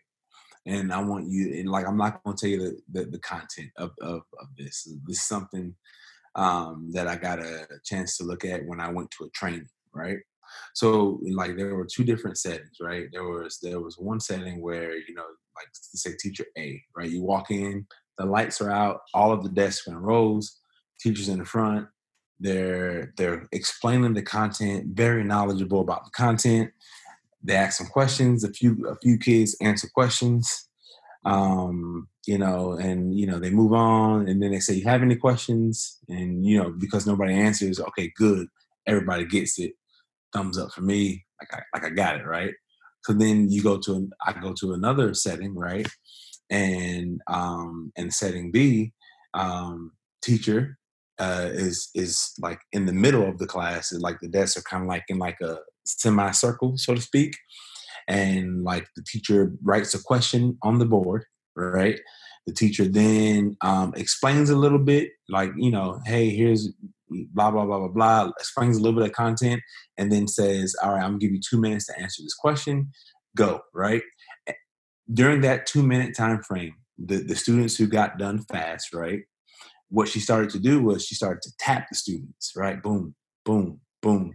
and 0.67 0.93
I 0.93 1.01
want 1.01 1.31
you 1.31 1.55
and 1.55 1.71
like 1.71 1.87
I'm 1.87 1.97
not 1.97 2.23
going 2.25 2.37
to 2.37 2.41
tell 2.41 2.51
you 2.51 2.59
the, 2.59 3.01
the, 3.01 3.11
the 3.13 3.19
content 3.21 3.71
of, 3.79 3.93
of, 4.01 4.23
of 4.41 4.49
this. 4.59 4.89
This 5.07 5.19
is 5.19 5.27
something 5.27 5.75
um, 6.35 6.91
that 6.93 7.07
I 7.07 7.17
got 7.17 7.39
a 7.39 7.67
chance 7.85 8.17
to 8.19 8.25
look 8.25 8.45
at 8.45 8.67
when 8.67 8.81
I 8.81 8.91
went 8.91 9.11
to 9.13 9.25
a 9.25 9.31
training, 9.31 9.69
right? 9.95 10.19
So 10.75 11.21
like 11.35 11.57
there 11.57 11.75
were 11.75 11.87
two 11.87 12.05
different 12.05 12.39
settings, 12.39 12.77
right? 12.81 13.09
There 13.13 13.25
was 13.25 13.59
there 13.63 13.81
was 13.81 13.97
one 13.99 14.21
setting 14.21 14.61
where 14.61 14.97
you 14.97 15.15
know 15.15 15.27
like 15.57 15.69
say 15.73 16.13
teacher 16.19 16.45
A, 16.59 16.83
right? 16.97 17.11
You 17.11 17.23
walk 17.23 17.51
in, 17.51 17.87
the 18.19 18.27
lights 18.27 18.61
are 18.61 18.71
out, 18.71 19.01
all 19.15 19.33
of 19.33 19.43
the 19.43 19.51
desks 19.51 19.87
are 19.89 19.93
in 19.93 19.99
rows, 19.99 20.61
teachers 21.01 21.29
in 21.29 21.39
the 21.39 21.45
front. 21.45 21.87
They're 22.39 23.13
they're 23.17 23.47
explaining 23.53 24.15
the 24.15 24.23
content, 24.23 24.95
very 24.95 25.25
knowledgeable 25.25 25.81
about 25.81 26.05
the 26.05 26.11
content 26.11 26.71
they 27.47 27.55
ask 27.55 27.79
some 27.79 27.87
questions. 27.87 28.45
A 28.45 28.53
few 28.53 28.87
a 28.89 28.97
few 28.97 29.19
kids 29.19 29.57
answer 29.61 29.89
questions, 29.95 30.69
um, 31.25 32.09
you 32.27 32.39
know, 32.39 32.73
and 32.73 33.19
you 33.19 33.27
know 33.27 33.39
they 33.39 33.51
move 33.51 33.73
on, 33.73 34.29
and 34.29 34.43
then 34.43 34.51
they 34.51 34.61
say, 34.61 34.75
"You 34.75 34.85
have 34.85 35.03
any 35.03 35.17
questions?" 35.17 35.99
And 36.09 36.45
you 36.45 36.59
know, 36.59 36.71
because 36.71 37.07
nobody 37.07 37.35
answers, 37.35 37.81
okay, 37.81 38.13
good, 38.17 38.49
everybody 38.87 39.25
gets 39.25 39.59
it. 39.59 39.75
Thumbs 40.33 40.59
up 40.59 40.73
for 40.73 40.83
me, 40.83 41.25
like 41.41 41.49
I 41.53 41.63
like 41.75 41.93
I 41.93 41.95
got 41.95 42.17
it 42.17 42.27
right. 42.27 42.53
So 43.05 43.13
then 43.13 43.51
you 43.51 43.63
go 43.63 43.79
to 43.79 43.95
an, 43.95 44.11
I 44.27 44.33
go 44.33 44.53
to 44.61 44.73
another 44.73 45.15
setting, 45.15 45.55
right? 45.55 45.89
And 46.51 47.21
um, 47.29 47.93
and 47.97 48.13
setting 48.13 48.51
B, 48.51 48.93
um, 49.35 49.93
teacher 50.23 50.79
uh, 51.19 51.51
is 51.53 51.89
is 51.95 52.33
like 52.41 52.61
in 52.73 52.87
the 52.87 52.93
middle 52.93 53.29
of 53.29 53.39
the 53.39 53.47
class, 53.47 53.93
and 53.93 54.03
like 54.03 54.19
the 54.21 54.29
desks 54.29 54.57
are 54.57 54.63
kind 54.63 54.83
of 54.83 54.89
like 54.89 55.05
in 55.09 55.19
like 55.19 55.41
a 55.41 55.59
semicircle, 55.85 56.77
so 56.77 56.95
to 56.95 57.01
speak. 57.01 57.37
And 58.09 58.63
like 58.63 58.87
the 58.95 59.05
teacher 59.07 59.53
writes 59.63 59.95
a 59.95 60.03
question 60.03 60.59
on 60.63 60.79
the 60.79 60.87
board, 60.87 61.25
right? 61.57 61.99
The 62.47 62.53
teacher 62.53 62.85
then 62.85 63.57
um, 63.63 63.93
explains 63.97 64.51
a 64.51 64.57
little 64.57 64.79
bit, 64.79 65.11
like, 65.29 65.51
you 65.57 65.71
know, 65.73 66.01
hey, 66.07 66.31
here's 66.31 66.69
blah, 67.09 67.51
blah, 67.51 67.65
blah, 67.65 67.79
blah, 67.79 67.89
blah, 67.89 68.31
explains 68.39 68.77
a 68.77 68.81
little 68.81 68.99
bit 68.99 69.09
of 69.09 69.15
content, 69.15 69.63
and 69.97 70.11
then 70.11 70.27
says, 70.29 70.75
all 70.83 70.93
right, 70.93 71.03
I'm 71.03 71.13
gonna 71.13 71.19
give 71.19 71.33
you 71.33 71.41
two 71.41 71.61
minutes 71.61 71.87
to 71.87 71.99
answer 71.99 72.23
this 72.23 72.35
question. 72.35 72.91
Go, 73.37 73.61
right? 73.75 74.03
During 75.13 75.43
that 75.43 75.67
two 75.67 75.83
minute 75.83 76.17
time 76.17 76.43
frame, 76.43 76.75
the, 76.99 77.19
the 77.19 77.37
students 77.37 77.77
who 77.77 77.87
got 77.87 78.19
done 78.19 78.45
fast, 78.51 78.95
right? 78.95 79.21
What 79.89 80.09
she 80.09 80.21
started 80.21 80.51
to 80.51 80.59
do 80.59 80.83
was 80.83 81.05
she 81.05 81.15
started 81.15 81.43
to 81.43 81.53
tap 81.59 81.87
the 81.91 81.97
students, 81.97 82.53
right? 82.57 82.83
Boom, 82.83 83.15
boom, 83.45 83.81
boom. 84.03 84.35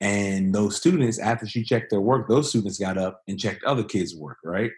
And 0.00 0.54
those 0.54 0.76
students, 0.76 1.18
after 1.18 1.46
she 1.46 1.62
checked 1.62 1.90
their 1.90 2.00
work, 2.00 2.28
those 2.28 2.48
students 2.48 2.78
got 2.78 2.98
up 2.98 3.22
and 3.28 3.38
checked 3.38 3.64
other 3.64 3.84
kids' 3.84 4.16
work, 4.16 4.38
right? 4.44 4.70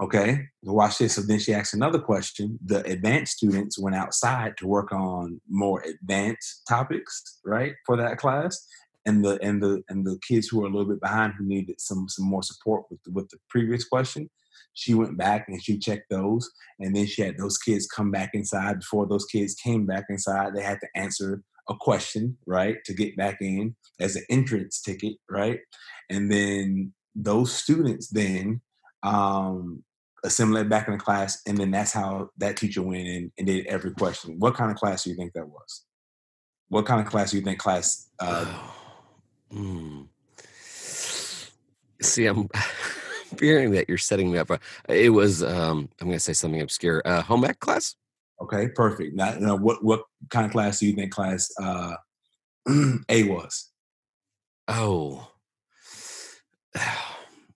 Okay, 0.00 0.46
watch 0.62 0.98
this. 0.98 1.14
So 1.14 1.22
then 1.22 1.38
she 1.38 1.54
asked 1.54 1.74
another 1.74 1.98
question. 1.98 2.58
The 2.64 2.82
advanced 2.84 3.36
students 3.36 3.78
went 3.78 3.96
outside 3.96 4.56
to 4.58 4.66
work 4.66 4.92
on 4.92 5.40
more 5.48 5.82
advanced 5.82 6.62
topics, 6.68 7.40
right, 7.44 7.74
for 7.86 7.96
that 7.96 8.18
class. 8.18 8.66
and 9.06 9.24
the 9.24 9.38
and 9.42 9.62
the 9.62 9.82
and 9.88 10.06
the 10.06 10.18
kids 10.26 10.48
who 10.48 10.62
are 10.62 10.66
a 10.66 10.70
little 10.70 10.88
bit 10.88 11.00
behind 11.00 11.34
who 11.34 11.44
needed 11.44 11.80
some 11.80 12.08
some 12.08 12.24
more 12.24 12.42
support 12.42 12.84
with 12.90 13.02
the, 13.04 13.10
with 13.12 13.28
the 13.30 13.38
previous 13.48 13.84
question 13.84 14.28
she 14.74 14.94
went 14.94 15.18
back 15.18 15.46
and 15.48 15.62
she 15.62 15.78
checked 15.78 16.08
those 16.10 16.50
and 16.78 16.94
then 16.94 17.06
she 17.06 17.22
had 17.22 17.36
those 17.36 17.58
kids 17.58 17.86
come 17.86 18.10
back 18.10 18.30
inside 18.32 18.78
before 18.80 19.06
those 19.06 19.26
kids 19.26 19.54
came 19.54 19.86
back 19.86 20.04
inside 20.08 20.54
they 20.54 20.62
had 20.62 20.78
to 20.80 20.88
answer 20.94 21.42
a 21.68 21.74
question 21.74 22.36
right 22.46 22.78
to 22.84 22.94
get 22.94 23.16
back 23.16 23.38
in 23.40 23.74
as 24.00 24.16
an 24.16 24.24
entrance 24.30 24.80
ticket 24.80 25.14
right 25.30 25.60
and 26.10 26.30
then 26.30 26.92
those 27.14 27.52
students 27.52 28.08
then 28.08 28.60
um 29.02 29.82
assimilate 30.24 30.68
back 30.68 30.86
in 30.86 30.94
the 30.94 31.00
class 31.00 31.40
and 31.46 31.58
then 31.58 31.70
that's 31.70 31.92
how 31.92 32.30
that 32.36 32.56
teacher 32.56 32.80
went 32.82 33.08
in 33.08 33.32
and 33.38 33.46
did 33.46 33.66
every 33.66 33.90
question 33.90 34.36
what 34.38 34.54
kind 34.54 34.70
of 34.70 34.76
class 34.76 35.02
do 35.04 35.10
you 35.10 35.16
think 35.16 35.32
that 35.32 35.48
was 35.48 35.84
what 36.68 36.86
kind 36.86 37.00
of 37.00 37.06
class 37.06 37.32
do 37.32 37.36
you 37.38 37.42
think 37.42 37.58
class 37.58 38.08
uh, 38.20 38.46
Mm. 39.52 40.08
See, 42.00 42.26
I'm 42.26 42.48
fearing 43.36 43.72
that 43.72 43.88
you're 43.88 43.98
setting 43.98 44.32
me 44.32 44.38
up. 44.38 44.48
for- 44.48 44.60
It 44.88 45.10
was, 45.10 45.42
um, 45.42 45.88
I'm 46.00 46.08
going 46.08 46.16
to 46.16 46.20
say 46.20 46.32
something 46.32 46.60
obscure. 46.60 47.02
Uh, 47.04 47.22
home 47.22 47.44
ec 47.44 47.60
class? 47.60 47.94
Okay, 48.40 48.68
perfect. 48.68 49.14
Now, 49.14 49.34
now 49.38 49.56
what 49.56 49.84
what 49.84 50.02
kind 50.30 50.46
of 50.46 50.52
class 50.52 50.80
do 50.80 50.86
you 50.86 50.94
think 50.94 51.12
class 51.12 51.48
uh, 51.62 51.94
A 53.08 53.22
was? 53.24 53.70
Oh. 54.68 55.28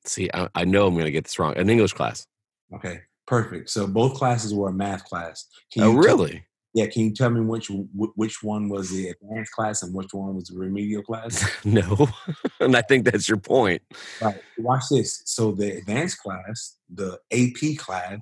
See, 0.07 0.31
I, 0.33 0.49
I 0.55 0.64
know 0.64 0.87
I'm 0.87 0.95
going 0.95 1.05
to 1.07 1.11
get 1.11 1.25
this 1.25 1.38
wrong. 1.38 1.57
An 1.57 1.69
English 1.71 1.92
class. 1.92 2.27
Okay, 2.75 3.01
perfect. 3.27 3.71
So 3.71 3.87
both 3.87 4.14
classes 4.14 4.55
were 4.55 4.69
a 4.69 4.73
math 4.73 5.05
class. 5.05 5.47
Can 5.73 5.83
Oh, 5.83 5.92
tell- 5.92 6.03
really? 6.03 6.45
yeah, 6.75 6.87
can 6.87 7.03
you 7.05 7.12
tell 7.14 7.31
me 7.31 7.40
which 7.40 7.71
which 7.95 8.42
one 8.42 8.69
was 8.69 8.90
the 8.90 9.09
advanced 9.09 9.53
class 9.53 9.83
and 9.83 9.95
which 9.95 10.12
one 10.12 10.35
was 10.35 10.49
the 10.49 10.59
remedial 10.59 11.03
class? 11.11 11.45
no. 11.64 12.09
and 12.61 12.77
I 12.77 12.83
think 12.83 13.05
that's 13.05 13.29
your 13.29 13.38
point. 13.38 13.83
right. 14.21 14.40
Watch 14.59 14.85
this. 14.90 15.23
So 15.27 15.53
the 15.53 15.79
advanced 15.79 16.19
class, 16.19 16.77
the 16.92 17.19
AP 17.33 17.79
class, 17.79 18.19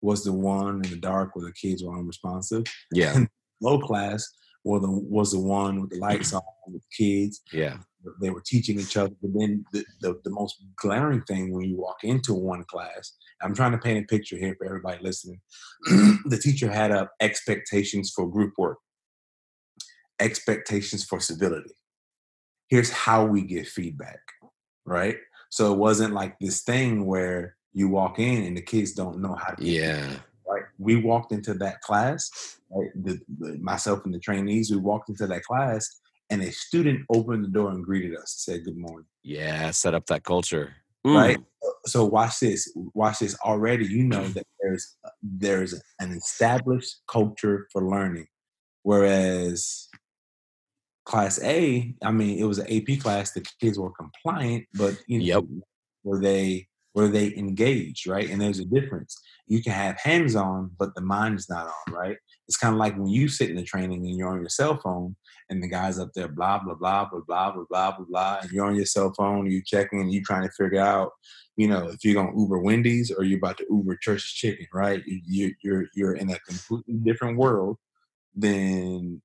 was 0.00 0.22
the 0.24 0.32
one 0.32 0.76
in 0.84 0.90
the 0.90 0.96
dark 0.96 1.34
where 1.34 1.44
the 1.46 1.52
kids 1.52 1.82
were 1.82 1.96
unresponsive. 1.98 2.64
Yeah. 2.92 3.24
Low 3.60 3.80
class 3.80 4.26
was 4.64 4.82
the 4.82 4.90
was 4.90 5.32
the 5.32 5.38
one 5.40 5.80
with 5.80 5.90
the 5.90 5.98
lights 5.98 6.32
on 6.32 6.42
with 6.66 6.82
kids 6.96 7.40
Yeah. 7.52 7.78
they 8.20 8.30
were 8.30 8.42
teaching 8.44 8.78
each 8.78 8.96
other. 8.96 9.14
But 9.22 9.30
then 9.38 9.64
the, 9.72 9.84
the, 10.00 10.20
the 10.24 10.30
most 10.30 10.56
glaring 10.76 11.22
thing 11.22 11.52
when 11.52 11.64
you 11.68 11.76
walk 11.76 12.04
into 12.04 12.34
one 12.34 12.64
class, 12.64 13.12
I'm 13.42 13.54
trying 13.54 13.72
to 13.72 13.78
paint 13.78 14.04
a 14.04 14.06
picture 14.06 14.36
here 14.36 14.54
for 14.58 14.66
everybody 14.66 15.02
listening. 15.02 15.40
the 15.86 16.38
teacher 16.42 16.70
had 16.70 16.90
up 16.90 17.12
expectations 17.20 18.12
for 18.14 18.28
group 18.28 18.52
work, 18.58 18.78
expectations 20.20 21.04
for 21.04 21.20
civility. 21.20 21.74
Here's 22.68 22.90
how 22.90 23.24
we 23.24 23.42
get 23.42 23.66
feedback, 23.66 24.20
right? 24.84 25.16
So 25.50 25.72
it 25.72 25.78
wasn't 25.78 26.12
like 26.14 26.38
this 26.40 26.62
thing 26.62 27.06
where 27.06 27.56
you 27.72 27.88
walk 27.88 28.18
in 28.18 28.44
and 28.44 28.56
the 28.56 28.62
kids 28.62 28.92
don't 28.92 29.20
know 29.20 29.34
how 29.34 29.54
to 29.54 29.64
Yeah. 29.64 30.10
Right? 30.48 30.62
We 30.78 30.96
walked 30.96 31.32
into 31.32 31.54
that 31.54 31.80
class, 31.82 32.30
right? 32.70 32.90
The, 32.94 33.20
the, 33.38 33.58
myself 33.58 34.04
and 34.04 34.14
the 34.14 34.18
trainees, 34.18 34.70
we 34.70 34.76
walked 34.78 35.08
into 35.08 35.26
that 35.26 35.42
class, 35.44 36.00
and 36.30 36.42
a 36.42 36.50
student 36.52 37.04
opened 37.14 37.44
the 37.44 37.48
door 37.48 37.70
and 37.70 37.84
greeted 37.84 38.14
us, 38.16 38.46
and 38.48 38.56
said 38.56 38.64
good 38.64 38.76
morning, 38.76 39.06
Yeah. 39.22 39.70
Set 39.70 39.94
up 39.94 40.06
that 40.06 40.24
culture. 40.24 40.74
right? 41.04 41.38
Mm. 41.38 41.44
So 41.86 42.04
watch 42.04 42.40
this, 42.40 42.70
watch 42.94 43.18
this. 43.20 43.36
Already, 43.40 43.86
you 43.86 44.04
know 44.04 44.26
that 44.28 44.46
there's 44.60 44.96
there's 45.22 45.74
an 46.00 46.12
established 46.12 46.96
culture 47.10 47.66
for 47.72 47.82
learning, 47.88 48.26
whereas 48.82 49.88
class 51.04 51.42
A, 51.42 51.94
I 52.02 52.10
mean, 52.10 52.38
it 52.38 52.44
was 52.44 52.58
an 52.58 52.66
AP 52.70 53.00
class. 53.00 53.32
The 53.32 53.44
kids 53.60 53.78
were 53.78 53.92
compliant, 53.92 54.66
but 54.74 54.98
you 55.06 55.18
know, 55.20 55.24
Yep. 55.24 55.44
were 56.04 56.20
they 56.20 56.66
were 56.98 57.06
they 57.06 57.32
engage, 57.36 58.08
right? 58.08 58.28
And 58.28 58.40
there's 58.40 58.58
a 58.58 58.64
difference. 58.64 59.16
You 59.46 59.62
can 59.62 59.70
have 59.70 59.96
hands 60.00 60.34
on, 60.34 60.72
but 60.80 60.96
the 60.96 61.00
mind 61.00 61.38
is 61.38 61.48
not 61.48 61.68
on, 61.68 61.94
right? 61.94 62.16
It's 62.48 62.56
kind 62.56 62.74
of 62.74 62.80
like 62.80 62.96
when 62.96 63.06
you 63.06 63.28
sit 63.28 63.50
in 63.50 63.54
the 63.56 63.62
training 63.62 64.04
and 64.04 64.16
you're 64.16 64.28
on 64.28 64.40
your 64.40 64.48
cell 64.48 64.80
phone, 64.82 65.14
and 65.48 65.62
the 65.62 65.68
guy's 65.68 66.00
up 66.00 66.10
there, 66.16 66.26
blah 66.26 66.58
blah 66.58 66.74
blah 66.74 67.08
blah 67.08 67.20
blah 67.24 67.52
blah 67.52 67.64
blah 67.70 67.96
blah 67.96 68.04
blah, 68.04 68.38
and 68.42 68.50
you're 68.50 68.66
on 68.66 68.74
your 68.74 68.84
cell 68.84 69.12
phone, 69.16 69.48
you 69.48 69.62
checking, 69.64 70.00
and 70.00 70.12
you 70.12 70.24
trying 70.24 70.42
to 70.42 70.50
figure 70.50 70.80
out, 70.80 71.12
you 71.56 71.68
know, 71.68 71.86
if 71.86 72.04
you're 72.04 72.14
gonna 72.14 72.36
Uber 72.36 72.58
Wendy's 72.58 73.12
or 73.12 73.22
you're 73.22 73.38
about 73.38 73.58
to 73.58 73.66
Uber 73.70 73.96
Church's 74.02 74.32
Chicken, 74.32 74.66
right? 74.74 75.00
You, 75.06 75.54
you're 75.62 75.86
you're 75.94 76.14
in 76.14 76.30
a 76.30 76.38
completely 76.40 76.94
different 76.94 77.38
world 77.38 77.76
than 78.34 79.22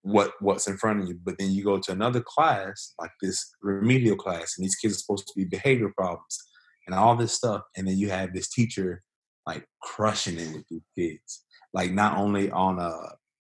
what 0.00 0.32
what's 0.40 0.66
in 0.66 0.78
front 0.78 1.02
of 1.02 1.08
you. 1.08 1.18
But 1.22 1.36
then 1.38 1.50
you 1.50 1.62
go 1.62 1.78
to 1.78 1.92
another 1.92 2.22
class 2.22 2.94
like 2.98 3.12
this 3.20 3.54
remedial 3.60 4.16
class, 4.16 4.56
and 4.56 4.64
these 4.64 4.76
kids 4.76 4.94
are 4.94 4.98
supposed 4.98 5.26
to 5.26 5.34
be 5.36 5.44
behavior 5.44 5.92
problems 5.94 6.38
and 6.86 6.94
all 6.94 7.16
this 7.16 7.32
stuff, 7.32 7.62
and 7.76 7.86
then 7.86 7.98
you 7.98 8.10
have 8.10 8.32
this 8.32 8.48
teacher 8.48 9.02
like 9.46 9.64
crushing 9.82 10.38
it 10.38 10.52
with 10.52 10.64
these 10.68 10.82
kids, 10.96 11.44
like 11.72 11.92
not 11.92 12.16
only 12.16 12.50
on 12.50 12.78
a 12.78 12.92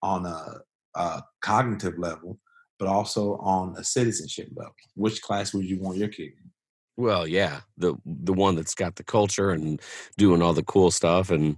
on 0.01 0.25
a, 0.25 0.59
a 0.95 1.23
cognitive 1.41 1.97
level, 1.97 2.39
but 2.79 2.87
also 2.87 3.37
on 3.37 3.75
a 3.77 3.83
citizenship 3.83 4.49
level. 4.55 4.75
Which 4.95 5.21
class 5.21 5.53
would 5.53 5.65
you 5.65 5.79
want 5.79 5.97
your 5.97 6.09
kid 6.09 6.31
in? 6.37 6.51
Well, 6.97 7.25
yeah. 7.27 7.61
The 7.77 7.95
the 8.05 8.33
one 8.33 8.55
that's 8.55 8.75
got 8.75 8.95
the 8.95 9.03
culture 9.03 9.51
and 9.51 9.81
doing 10.17 10.41
all 10.41 10.53
the 10.53 10.63
cool 10.63 10.91
stuff 10.91 11.31
and 11.31 11.57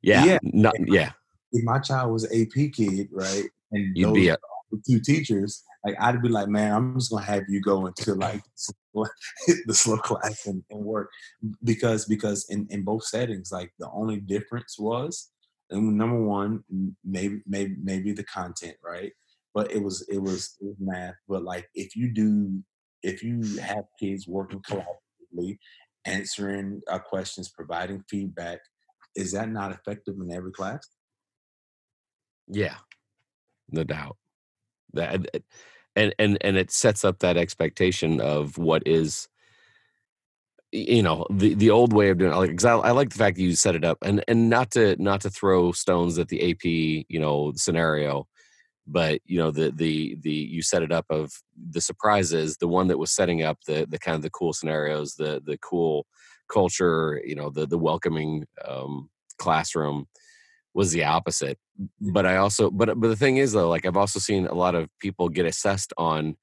yeah. 0.00 0.24
Yeah. 0.24 0.38
Not, 0.42 0.74
yeah. 0.86 1.12
If 1.52 1.64
my 1.64 1.78
child 1.78 2.12
was 2.12 2.24
AP 2.32 2.72
kid, 2.72 3.08
right, 3.12 3.44
and 3.72 3.96
You'd 3.96 4.14
be 4.14 4.28
a, 4.28 4.36
two 4.86 5.00
teachers, 5.00 5.62
like 5.84 5.96
I'd 6.00 6.22
be 6.22 6.28
like, 6.28 6.48
man, 6.48 6.72
I'm 6.72 6.94
just 6.98 7.10
gonna 7.10 7.24
have 7.24 7.44
you 7.48 7.60
go 7.60 7.86
into 7.86 8.14
like 8.14 8.42
the 9.66 9.74
slow 9.74 9.96
class 9.96 10.46
and, 10.46 10.62
and 10.70 10.84
work 10.84 11.10
because 11.64 12.04
because 12.06 12.46
in, 12.50 12.66
in 12.70 12.82
both 12.84 13.04
settings, 13.04 13.50
like 13.52 13.72
the 13.78 13.88
only 13.92 14.20
difference 14.20 14.78
was 14.78 15.30
number 15.70 16.22
one, 16.22 16.62
maybe 17.04 17.40
maybe 17.46 17.76
maybe 17.82 18.12
the 18.12 18.24
content, 18.24 18.76
right? 18.84 19.12
But 19.54 19.72
it 19.72 19.82
was 19.82 20.06
it 20.08 20.18
was 20.18 20.56
it 20.60 20.66
was 20.66 20.76
math. 20.78 21.14
But 21.28 21.44
like 21.44 21.68
if 21.74 21.96
you 21.96 22.12
do 22.12 22.62
if 23.02 23.22
you 23.22 23.58
have 23.58 23.84
kids 23.98 24.28
working 24.28 24.60
collaboratively, 24.60 25.58
answering 26.04 26.82
uh, 26.88 26.98
questions, 26.98 27.48
providing 27.48 28.04
feedback, 28.08 28.60
is 29.16 29.32
that 29.32 29.48
not 29.48 29.72
effective 29.72 30.14
in 30.20 30.32
every 30.32 30.52
class? 30.52 30.86
yeah. 32.48 32.76
No 33.70 33.84
doubt. 33.84 34.18
That 34.92 35.26
and 35.96 36.14
and 36.18 36.38
and 36.40 36.56
it 36.56 36.70
sets 36.70 37.04
up 37.04 37.18
that 37.20 37.36
expectation 37.36 38.20
of 38.20 38.58
what 38.58 38.82
is 38.86 39.28
you 40.72 41.02
know 41.02 41.26
the 41.30 41.54
the 41.54 41.70
old 41.70 41.92
way 41.92 42.08
of 42.08 42.18
doing 42.18 42.32
it 42.32 42.36
like 42.36 42.50
'cause 42.50 42.64
I, 42.64 42.76
I 42.76 42.90
like 42.92 43.10
the 43.10 43.18
fact 43.18 43.36
that 43.36 43.42
you 43.42 43.54
set 43.54 43.74
it 43.76 43.84
up 43.84 43.98
and 44.02 44.24
and 44.26 44.48
not 44.48 44.70
to 44.72 44.96
not 45.02 45.20
to 45.22 45.30
throw 45.30 45.72
stones 45.72 46.18
at 46.18 46.28
the 46.28 46.50
ap 46.50 46.64
you 46.64 47.20
know 47.20 47.52
scenario 47.56 48.26
but 48.86 49.20
you 49.26 49.38
know 49.38 49.50
the 49.50 49.70
the 49.70 50.16
the 50.22 50.30
you 50.32 50.62
set 50.62 50.82
it 50.82 50.92
up 50.92 51.06
of 51.10 51.32
the 51.70 51.80
surprises 51.80 52.56
the 52.56 52.68
one 52.68 52.88
that 52.88 52.98
was 52.98 53.12
setting 53.12 53.42
up 53.42 53.58
the 53.66 53.86
the 53.88 53.98
kind 53.98 54.16
of 54.16 54.22
the 54.22 54.30
cool 54.30 54.52
scenarios 54.52 55.14
the 55.16 55.42
the 55.44 55.58
cool 55.58 56.06
culture 56.50 57.20
you 57.24 57.34
know 57.34 57.50
the 57.50 57.66
the 57.66 57.78
welcoming 57.78 58.46
um 58.66 59.10
classroom 59.38 60.06
was 60.74 60.92
the 60.92 61.04
opposite 61.04 61.58
but 62.00 62.26
i 62.26 62.36
also 62.36 62.70
but 62.70 62.98
but 63.00 63.08
the 63.08 63.16
thing 63.16 63.36
is 63.36 63.52
though 63.52 63.68
like 63.68 63.84
i've 63.84 63.96
also 63.96 64.18
seen 64.18 64.46
a 64.46 64.54
lot 64.54 64.74
of 64.74 64.88
people 65.00 65.28
get 65.28 65.46
assessed 65.46 65.92
on 65.98 66.36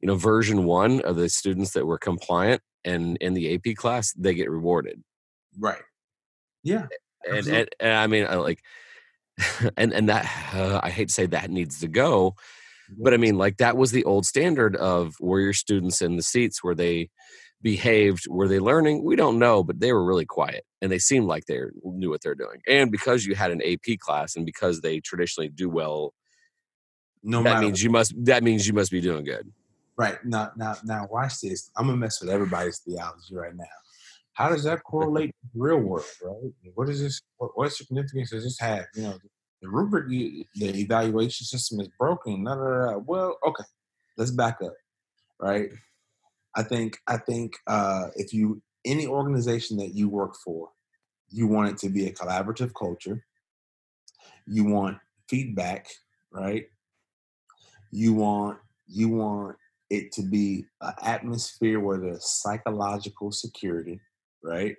you 0.00 0.06
know 0.06 0.14
version 0.16 0.64
one 0.64 1.00
of 1.02 1.16
the 1.16 1.28
students 1.28 1.72
that 1.72 1.86
were 1.86 1.98
compliant 1.98 2.60
and 2.84 3.16
in 3.18 3.34
the 3.34 3.54
ap 3.54 3.74
class 3.76 4.12
they 4.14 4.34
get 4.34 4.50
rewarded 4.50 5.02
Right. 5.58 5.82
Yeah. 6.62 6.86
and, 7.28 7.46
and, 7.46 7.68
and 7.80 7.92
i 7.92 8.06
mean 8.06 8.26
I 8.28 8.36
like 8.36 8.60
and 9.76 9.92
and 9.92 10.08
that 10.08 10.24
uh, 10.54 10.80
i 10.82 10.90
hate 10.90 11.08
to 11.08 11.14
say 11.14 11.26
that 11.26 11.50
needs 11.50 11.80
to 11.80 11.88
go 11.88 12.34
but 12.98 13.14
i 13.14 13.16
mean 13.16 13.36
like 13.36 13.58
that 13.58 13.76
was 13.76 13.92
the 13.92 14.04
old 14.04 14.26
standard 14.26 14.74
of 14.76 15.14
were 15.20 15.40
your 15.40 15.52
students 15.52 16.02
in 16.02 16.16
the 16.16 16.22
seats 16.22 16.62
were 16.62 16.74
they 16.74 17.08
behaved 17.62 18.26
were 18.28 18.48
they 18.48 18.58
learning 18.58 19.04
we 19.04 19.16
don't 19.16 19.38
know 19.38 19.62
but 19.62 19.80
they 19.80 19.92
were 19.92 20.04
really 20.04 20.24
quiet 20.24 20.64
and 20.80 20.90
they 20.90 20.98
seemed 20.98 21.26
like 21.26 21.44
they 21.44 21.60
knew 21.84 22.08
what 22.08 22.22
they're 22.22 22.34
doing 22.34 22.58
and 22.66 22.90
because 22.90 23.26
you 23.26 23.34
had 23.34 23.50
an 23.50 23.60
ap 23.62 23.98
class 23.98 24.34
and 24.34 24.46
because 24.46 24.80
they 24.80 24.98
traditionally 25.00 25.48
do 25.48 25.68
well 25.68 26.14
no 27.22 27.42
that 27.42 27.54
matter 27.54 27.66
means 27.66 27.82
you 27.82 27.90
must 27.90 28.14
that 28.24 28.42
means 28.42 28.66
you 28.66 28.72
must 28.72 28.90
be 28.90 29.00
doing 29.00 29.24
good 29.24 29.52
Right 30.00 30.16
now, 30.24 30.50
now, 30.56 30.76
now, 30.82 31.06
watch 31.10 31.42
this. 31.42 31.70
I'm 31.76 31.84
gonna 31.84 31.98
mess 31.98 32.22
with 32.22 32.30
everybody's 32.30 32.78
theology 32.78 33.34
right 33.34 33.54
now. 33.54 33.66
How 34.32 34.48
does 34.48 34.64
that 34.64 34.82
correlate 34.90 35.28
to 35.28 35.48
the 35.52 35.60
real 35.60 35.76
world, 35.76 36.06
right? 36.24 36.52
What 36.74 36.88
is 36.88 37.02
this? 37.02 37.20
What, 37.36 37.50
what 37.54 37.70
significance 37.70 38.30
does 38.30 38.44
this 38.44 38.58
have? 38.60 38.86
You 38.94 39.02
know, 39.02 39.18
the 39.60 39.68
rubric, 39.68 40.08
the 40.08 40.46
evaluation 40.58 41.44
system 41.44 41.80
is 41.80 41.88
broken. 41.98 42.44
Nah, 42.44 42.54
nah, 42.54 42.92
nah. 42.92 42.98
Well, 43.04 43.36
okay, 43.46 43.64
let's 44.16 44.30
back 44.30 44.62
up, 44.64 44.72
right? 45.38 45.68
I 46.56 46.62
think, 46.62 46.98
I 47.06 47.16
think, 47.16 47.54
uh, 47.66 48.08
if 48.16 48.32
you 48.32 48.62
any 48.84 49.06
organization 49.06 49.76
that 49.78 49.94
you 49.94 50.08
work 50.08 50.36
for, 50.44 50.70
you 51.28 51.46
want 51.46 51.70
it 51.70 51.78
to 51.78 51.88
be 51.88 52.06
a 52.06 52.12
collaborative 52.12 52.72
culture. 52.74 53.24
You 54.46 54.64
want 54.64 54.98
feedback, 55.28 55.86
right? 56.32 56.66
You 57.92 58.14
want 58.14 58.58
you 58.86 59.08
want 59.08 59.56
it 59.90 60.12
to 60.12 60.22
be 60.22 60.64
an 60.80 60.94
atmosphere 61.02 61.80
where 61.80 61.98
there's 61.98 62.24
psychological 62.24 63.30
security, 63.32 64.00
right? 64.42 64.76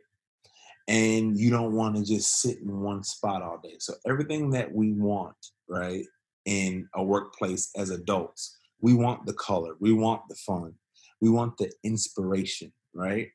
And 0.87 1.37
you 1.37 1.49
don't 1.49 1.73
want 1.73 1.95
to 1.95 2.03
just 2.03 2.41
sit 2.41 2.59
in 2.59 2.81
one 2.81 3.03
spot 3.03 3.41
all 3.41 3.59
day. 3.63 3.75
So 3.79 3.93
everything 4.05 4.49
that 4.51 4.73
we 4.73 4.93
want, 4.93 5.35
right, 5.69 6.05
in 6.45 6.87
a 6.95 7.03
workplace 7.03 7.69
as 7.77 7.89
adults, 7.89 8.57
we 8.81 8.93
want 8.93 9.25
the 9.25 9.33
color, 9.33 9.75
we 9.79 9.93
want 9.93 10.21
the 10.27 10.35
fun, 10.35 10.73
we 11.21 11.29
want 11.29 11.57
the 11.57 11.71
inspiration, 11.83 12.73
right? 12.93 13.29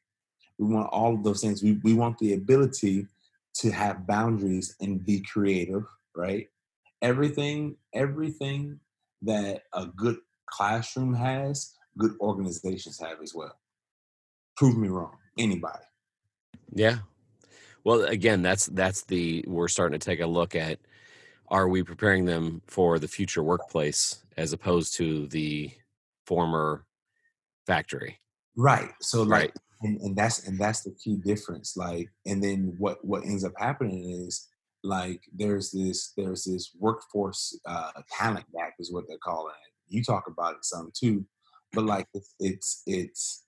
We 0.58 0.66
want 0.66 0.88
all 0.90 1.14
of 1.14 1.22
those 1.22 1.40
things. 1.40 1.62
We, 1.62 1.80
we 1.84 1.94
want 1.94 2.18
the 2.18 2.34
ability 2.34 3.06
to 3.60 3.70
have 3.70 4.06
boundaries 4.06 4.74
and 4.80 5.04
be 5.04 5.20
creative, 5.20 5.84
right? 6.14 6.48
Everything, 7.00 7.76
everything 7.94 8.80
that 9.22 9.62
a 9.72 9.86
good 9.86 10.18
classroom 10.46 11.14
has, 11.14 11.74
good 11.96 12.12
organizations 12.20 12.98
have 13.00 13.22
as 13.22 13.34
well. 13.34 13.56
Prove 14.56 14.76
me 14.76 14.88
wrong. 14.88 15.16
Anybody. 15.38 15.84
Yeah. 16.72 16.98
Well, 17.84 18.04
again, 18.04 18.42
that's 18.42 18.66
that's 18.66 19.04
the 19.04 19.44
we're 19.46 19.68
starting 19.68 19.98
to 19.98 20.04
take 20.04 20.20
a 20.20 20.26
look 20.26 20.56
at 20.56 20.80
are 21.48 21.68
we 21.68 21.82
preparing 21.82 22.24
them 22.24 22.62
for 22.66 22.98
the 22.98 23.06
future 23.06 23.42
workplace 23.42 24.24
as 24.36 24.52
opposed 24.52 24.94
to 24.96 25.28
the 25.28 25.70
former 26.24 26.84
factory? 27.66 28.18
Right. 28.56 28.90
So 29.00 29.22
like 29.22 29.30
right. 29.30 29.52
And, 29.82 30.00
and 30.00 30.16
that's 30.16 30.46
and 30.48 30.58
that's 30.58 30.82
the 30.82 30.92
key 30.92 31.16
difference. 31.16 31.76
Like, 31.76 32.08
and 32.24 32.42
then 32.42 32.74
what 32.78 33.04
what 33.04 33.24
ends 33.24 33.44
up 33.44 33.52
happening 33.58 34.10
is 34.10 34.48
like 34.82 35.20
there's 35.34 35.70
this 35.70 36.12
there's 36.16 36.44
this 36.44 36.70
workforce 36.78 37.58
uh, 37.66 37.90
talent 38.10 38.46
gap 38.54 38.72
is 38.78 38.92
what 38.92 39.04
they're 39.06 39.18
calling 39.18 39.54
it. 39.66 39.94
You 39.94 40.02
talk 40.02 40.28
about 40.28 40.54
it 40.54 40.64
some 40.64 40.90
too, 40.94 41.26
but 41.72 41.84
like 41.84 42.06
it's 42.14 42.34
it's 42.40 42.82
it's, 42.86 43.44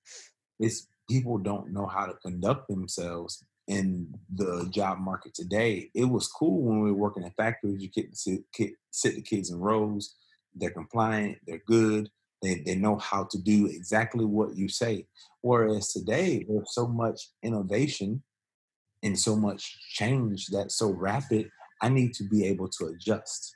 it's 0.58 0.86
people 1.08 1.38
don't 1.38 1.72
know 1.72 1.86
how 1.86 2.06
to 2.06 2.14
conduct 2.14 2.68
themselves 2.68 3.44
in 3.66 4.12
the 4.34 4.68
job 4.70 4.98
market 4.98 5.34
today. 5.34 5.90
It 5.94 6.06
was 6.06 6.28
cool 6.28 6.62
when 6.62 6.80
we 6.80 6.90
were 6.90 6.98
working 6.98 7.22
in 7.22 7.30
factories. 7.32 7.82
You 7.82 7.88
get 7.88 8.10
to 8.10 8.16
sit, 8.16 8.40
sit 8.90 9.14
the 9.14 9.22
kids 9.22 9.50
in 9.50 9.58
rows. 9.58 10.14
They're 10.54 10.70
compliant. 10.70 11.38
They're 11.46 11.62
good. 11.66 12.10
They, 12.42 12.62
they 12.64 12.74
know 12.76 12.96
how 12.98 13.24
to 13.30 13.38
do 13.38 13.66
exactly 13.66 14.24
what 14.24 14.56
you 14.56 14.68
say. 14.68 15.06
Whereas 15.40 15.92
today, 15.92 16.44
there's 16.48 16.74
so 16.74 16.86
much 16.86 17.30
innovation 17.42 18.22
and 19.02 19.18
so 19.18 19.36
much 19.36 19.78
change 19.90 20.46
that's 20.48 20.76
so 20.76 20.90
rapid, 20.90 21.50
I 21.80 21.88
need 21.88 22.14
to 22.14 22.24
be 22.24 22.46
able 22.46 22.68
to 22.68 22.86
adjust. 22.86 23.54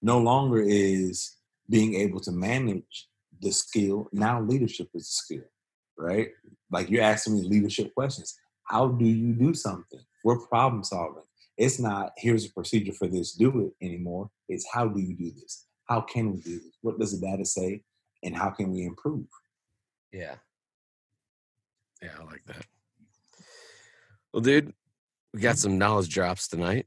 No 0.00 0.18
longer 0.18 0.62
is 0.64 1.36
being 1.68 1.94
able 1.94 2.20
to 2.20 2.32
manage 2.32 3.08
the 3.40 3.50
skill. 3.50 4.08
Now 4.12 4.40
leadership 4.40 4.88
is 4.94 5.08
a 5.08 5.12
skill, 5.12 5.48
right? 5.96 6.28
Like 6.70 6.90
you're 6.90 7.02
asking 7.02 7.34
me 7.34 7.42
leadership 7.42 7.94
questions. 7.94 8.36
How 8.64 8.88
do 8.88 9.04
you 9.04 9.32
do 9.32 9.54
something? 9.54 10.00
We're 10.24 10.46
problem 10.46 10.84
solving. 10.84 11.22
It's 11.56 11.80
not 11.80 12.12
here's 12.16 12.46
a 12.46 12.52
procedure 12.52 12.92
for 12.92 13.08
this, 13.08 13.32
do 13.32 13.60
it 13.66 13.84
anymore. 13.84 14.30
It's 14.48 14.66
how 14.72 14.86
do 14.86 15.00
you 15.00 15.14
do 15.14 15.32
this? 15.32 15.66
How 15.88 16.02
can 16.02 16.32
we 16.32 16.40
do 16.40 16.54
this? 16.56 16.76
What 16.82 16.98
does 16.98 17.18
the 17.18 17.26
data 17.26 17.44
say? 17.44 17.82
And 18.22 18.36
how 18.36 18.50
can 18.50 18.72
we 18.72 18.84
improve? 18.84 19.26
Yeah. 20.12 20.36
Yeah, 22.02 22.10
I 22.20 22.24
like 22.24 22.44
that. 22.46 22.64
Well, 24.32 24.42
dude, 24.42 24.72
we 25.32 25.40
got 25.40 25.58
some 25.58 25.78
knowledge 25.78 26.08
drops 26.08 26.48
tonight. 26.48 26.86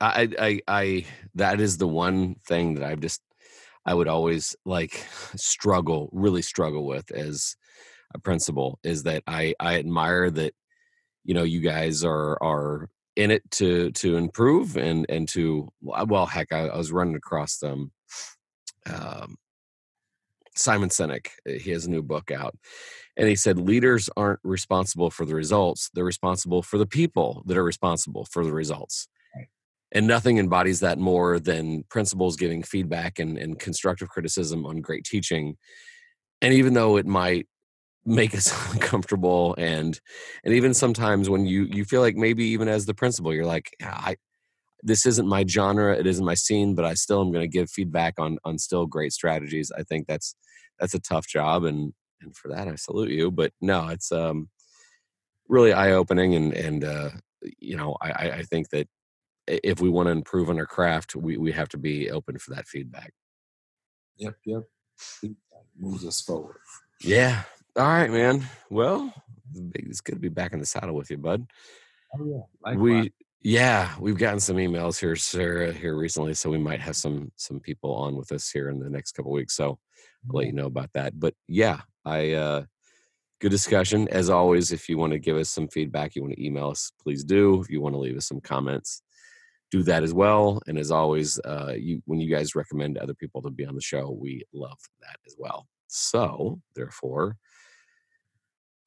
I, 0.00 0.28
I, 0.38 0.60
I, 0.68 1.06
that 1.34 1.60
is 1.60 1.76
the 1.76 1.88
one 1.88 2.36
thing 2.46 2.74
that 2.74 2.84
I've 2.84 3.00
just, 3.00 3.20
I 3.84 3.94
would 3.94 4.08
always 4.08 4.54
like 4.64 4.92
struggle, 5.36 6.08
really 6.12 6.42
struggle 6.42 6.86
with 6.86 7.10
as 7.10 7.56
a 8.14 8.18
principal 8.18 8.78
is 8.84 9.02
that 9.04 9.22
I, 9.26 9.54
I 9.58 9.78
admire 9.78 10.30
that, 10.30 10.54
you 11.24 11.34
know, 11.34 11.42
you 11.42 11.60
guys 11.60 12.04
are, 12.04 12.42
are 12.42 12.88
in 13.16 13.30
it 13.30 13.50
to, 13.50 13.90
to 13.92 14.16
improve 14.16 14.76
and, 14.76 15.04
and 15.08 15.28
to, 15.30 15.68
well, 15.80 16.26
heck, 16.26 16.52
I, 16.52 16.68
I 16.68 16.76
was 16.76 16.92
running 16.92 17.16
across 17.16 17.58
them, 17.58 17.90
um, 18.86 19.36
Simon 20.58 20.88
Sinek, 20.88 21.28
eh, 21.46 21.58
he 21.58 21.70
has 21.70 21.86
a 21.86 21.90
new 21.90 22.02
book 22.02 22.30
out 22.30 22.54
and 23.16 23.28
he 23.28 23.36
said, 23.36 23.58
leaders 23.58 24.08
aren't 24.16 24.40
responsible 24.42 25.10
for 25.10 25.24
the 25.24 25.34
results, 25.34 25.90
they're 25.94 26.04
responsible 26.04 26.62
for 26.62 26.78
the 26.78 26.86
people 26.86 27.42
that 27.46 27.56
are 27.56 27.64
responsible 27.64 28.26
for 28.30 28.44
the 28.44 28.52
results. 28.52 29.08
And 29.90 30.06
nothing 30.06 30.36
embodies 30.36 30.80
that 30.80 30.98
more 30.98 31.40
than 31.40 31.84
principals 31.88 32.36
giving 32.36 32.62
feedback 32.62 33.18
and, 33.18 33.38
and 33.38 33.58
constructive 33.58 34.10
criticism 34.10 34.66
on 34.66 34.82
great 34.82 35.04
teaching. 35.04 35.56
And 36.42 36.52
even 36.52 36.74
though 36.74 36.98
it 36.98 37.06
might 37.06 37.46
make 38.04 38.34
us 38.34 38.52
uncomfortable 38.72 39.54
and 39.58 40.00
and 40.44 40.54
even 40.54 40.72
sometimes 40.72 41.28
when 41.28 41.46
you 41.46 41.64
you 41.64 41.84
feel 41.84 42.00
like 42.00 42.16
maybe 42.16 42.44
even 42.44 42.68
as 42.68 42.86
the 42.86 42.94
principal 42.94 43.34
you're 43.34 43.44
like 43.44 43.76
yeah, 43.80 43.94
i 43.94 44.16
this 44.82 45.06
isn't 45.06 45.26
my 45.26 45.44
genre 45.44 45.96
it 45.96 46.06
isn't 46.06 46.24
my 46.24 46.34
scene 46.34 46.74
but 46.74 46.84
i 46.84 46.94
still 46.94 47.20
am 47.20 47.32
going 47.32 47.42
to 47.42 47.48
give 47.48 47.70
feedback 47.70 48.14
on 48.18 48.38
on 48.44 48.58
still 48.58 48.86
great 48.86 49.12
strategies 49.12 49.72
i 49.76 49.82
think 49.82 50.06
that's 50.06 50.34
that's 50.78 50.94
a 50.94 51.00
tough 51.00 51.26
job 51.26 51.64
and 51.64 51.92
and 52.20 52.36
for 52.36 52.48
that 52.48 52.68
I 52.68 52.74
salute 52.76 53.10
you. 53.10 53.30
But 53.30 53.52
no, 53.60 53.88
it's 53.88 54.12
um, 54.12 54.48
really 55.48 55.72
eye 55.72 55.92
opening, 55.92 56.34
and 56.34 56.52
and 56.52 56.84
uh, 56.84 57.10
you 57.58 57.76
know 57.76 57.96
I, 58.00 58.30
I 58.30 58.42
think 58.42 58.70
that 58.70 58.88
if 59.46 59.80
we 59.80 59.88
want 59.88 60.06
to 60.06 60.12
improve 60.12 60.50
on 60.50 60.58
our 60.58 60.66
craft, 60.66 61.16
we 61.16 61.36
we 61.36 61.52
have 61.52 61.68
to 61.70 61.78
be 61.78 62.10
open 62.10 62.38
for 62.38 62.54
that 62.54 62.66
feedback. 62.66 63.12
Yep, 64.16 64.36
yep. 64.44 64.62
Moves 65.78 66.04
us 66.04 66.20
forward. 66.20 66.58
Yeah. 67.00 67.42
All 67.76 67.86
right, 67.86 68.10
man. 68.10 68.44
Well, 68.68 69.14
it's 69.74 70.00
good 70.00 70.16
to 70.16 70.20
be 70.20 70.28
back 70.28 70.52
in 70.52 70.58
the 70.58 70.66
saddle 70.66 70.96
with 70.96 71.10
you, 71.10 71.18
bud. 71.18 71.46
Oh 72.14 72.24
yeah. 72.24 72.40
Likewise. 72.64 72.80
We 72.80 73.12
yeah, 73.40 73.94
we've 74.00 74.18
gotten 74.18 74.40
some 74.40 74.56
emails 74.56 74.98
here, 74.98 75.14
Sarah, 75.14 75.72
here 75.72 75.96
recently, 75.96 76.34
so 76.34 76.50
we 76.50 76.58
might 76.58 76.80
have 76.80 76.96
some 76.96 77.30
some 77.36 77.60
people 77.60 77.94
on 77.94 78.16
with 78.16 78.32
us 78.32 78.50
here 78.50 78.68
in 78.68 78.80
the 78.80 78.90
next 78.90 79.12
couple 79.12 79.30
weeks. 79.30 79.54
So 79.54 79.78
I'll 80.28 80.36
let 80.36 80.46
you 80.46 80.52
know 80.52 80.66
about 80.66 80.90
that. 80.94 81.18
But 81.18 81.34
yeah, 81.46 81.80
I 82.04 82.32
uh, 82.32 82.64
good 83.40 83.50
discussion 83.50 84.08
as 84.08 84.28
always. 84.28 84.72
If 84.72 84.88
you 84.88 84.98
want 84.98 85.12
to 85.12 85.18
give 85.20 85.36
us 85.36 85.50
some 85.50 85.68
feedback, 85.68 86.16
you 86.16 86.22
want 86.22 86.34
to 86.34 86.44
email 86.44 86.70
us, 86.70 86.90
please 87.00 87.22
do. 87.22 87.60
If 87.60 87.70
you 87.70 87.80
want 87.80 87.94
to 87.94 88.00
leave 88.00 88.16
us 88.16 88.26
some 88.26 88.40
comments, 88.40 89.02
do 89.70 89.84
that 89.84 90.02
as 90.02 90.12
well. 90.12 90.60
And 90.66 90.76
as 90.76 90.90
always, 90.90 91.38
uh, 91.44 91.74
you 91.76 92.02
when 92.06 92.18
you 92.18 92.28
guys 92.28 92.56
recommend 92.56 92.98
other 92.98 93.14
people 93.14 93.40
to 93.42 93.50
be 93.50 93.64
on 93.64 93.76
the 93.76 93.80
show, 93.80 94.10
we 94.10 94.42
love 94.52 94.78
that 95.00 95.16
as 95.26 95.36
well. 95.38 95.68
So 95.86 96.60
therefore, 96.74 97.36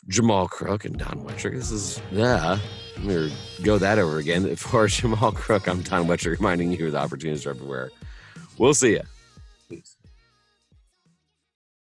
Jamal 0.07 0.47
Crook 0.47 0.85
and 0.85 0.97
Don 0.97 1.23
Wettrick. 1.23 1.53
This 1.53 1.71
is 1.71 2.01
yeah. 2.11 2.57
Let 2.97 3.05
me 3.05 3.33
go 3.63 3.77
that 3.77 3.99
over 3.99 4.17
again. 4.17 4.55
For 4.55 4.87
Jamal 4.87 5.31
Crook, 5.31 5.67
I'm 5.67 5.81
Don 5.81 6.07
Wettrick, 6.07 6.37
reminding 6.37 6.71
you 6.71 6.91
the 6.91 6.97
opportunities 6.97 7.45
are 7.45 7.51
everywhere. 7.51 7.91
We'll 8.57 8.73
see 8.73 8.93
you. 8.93 9.01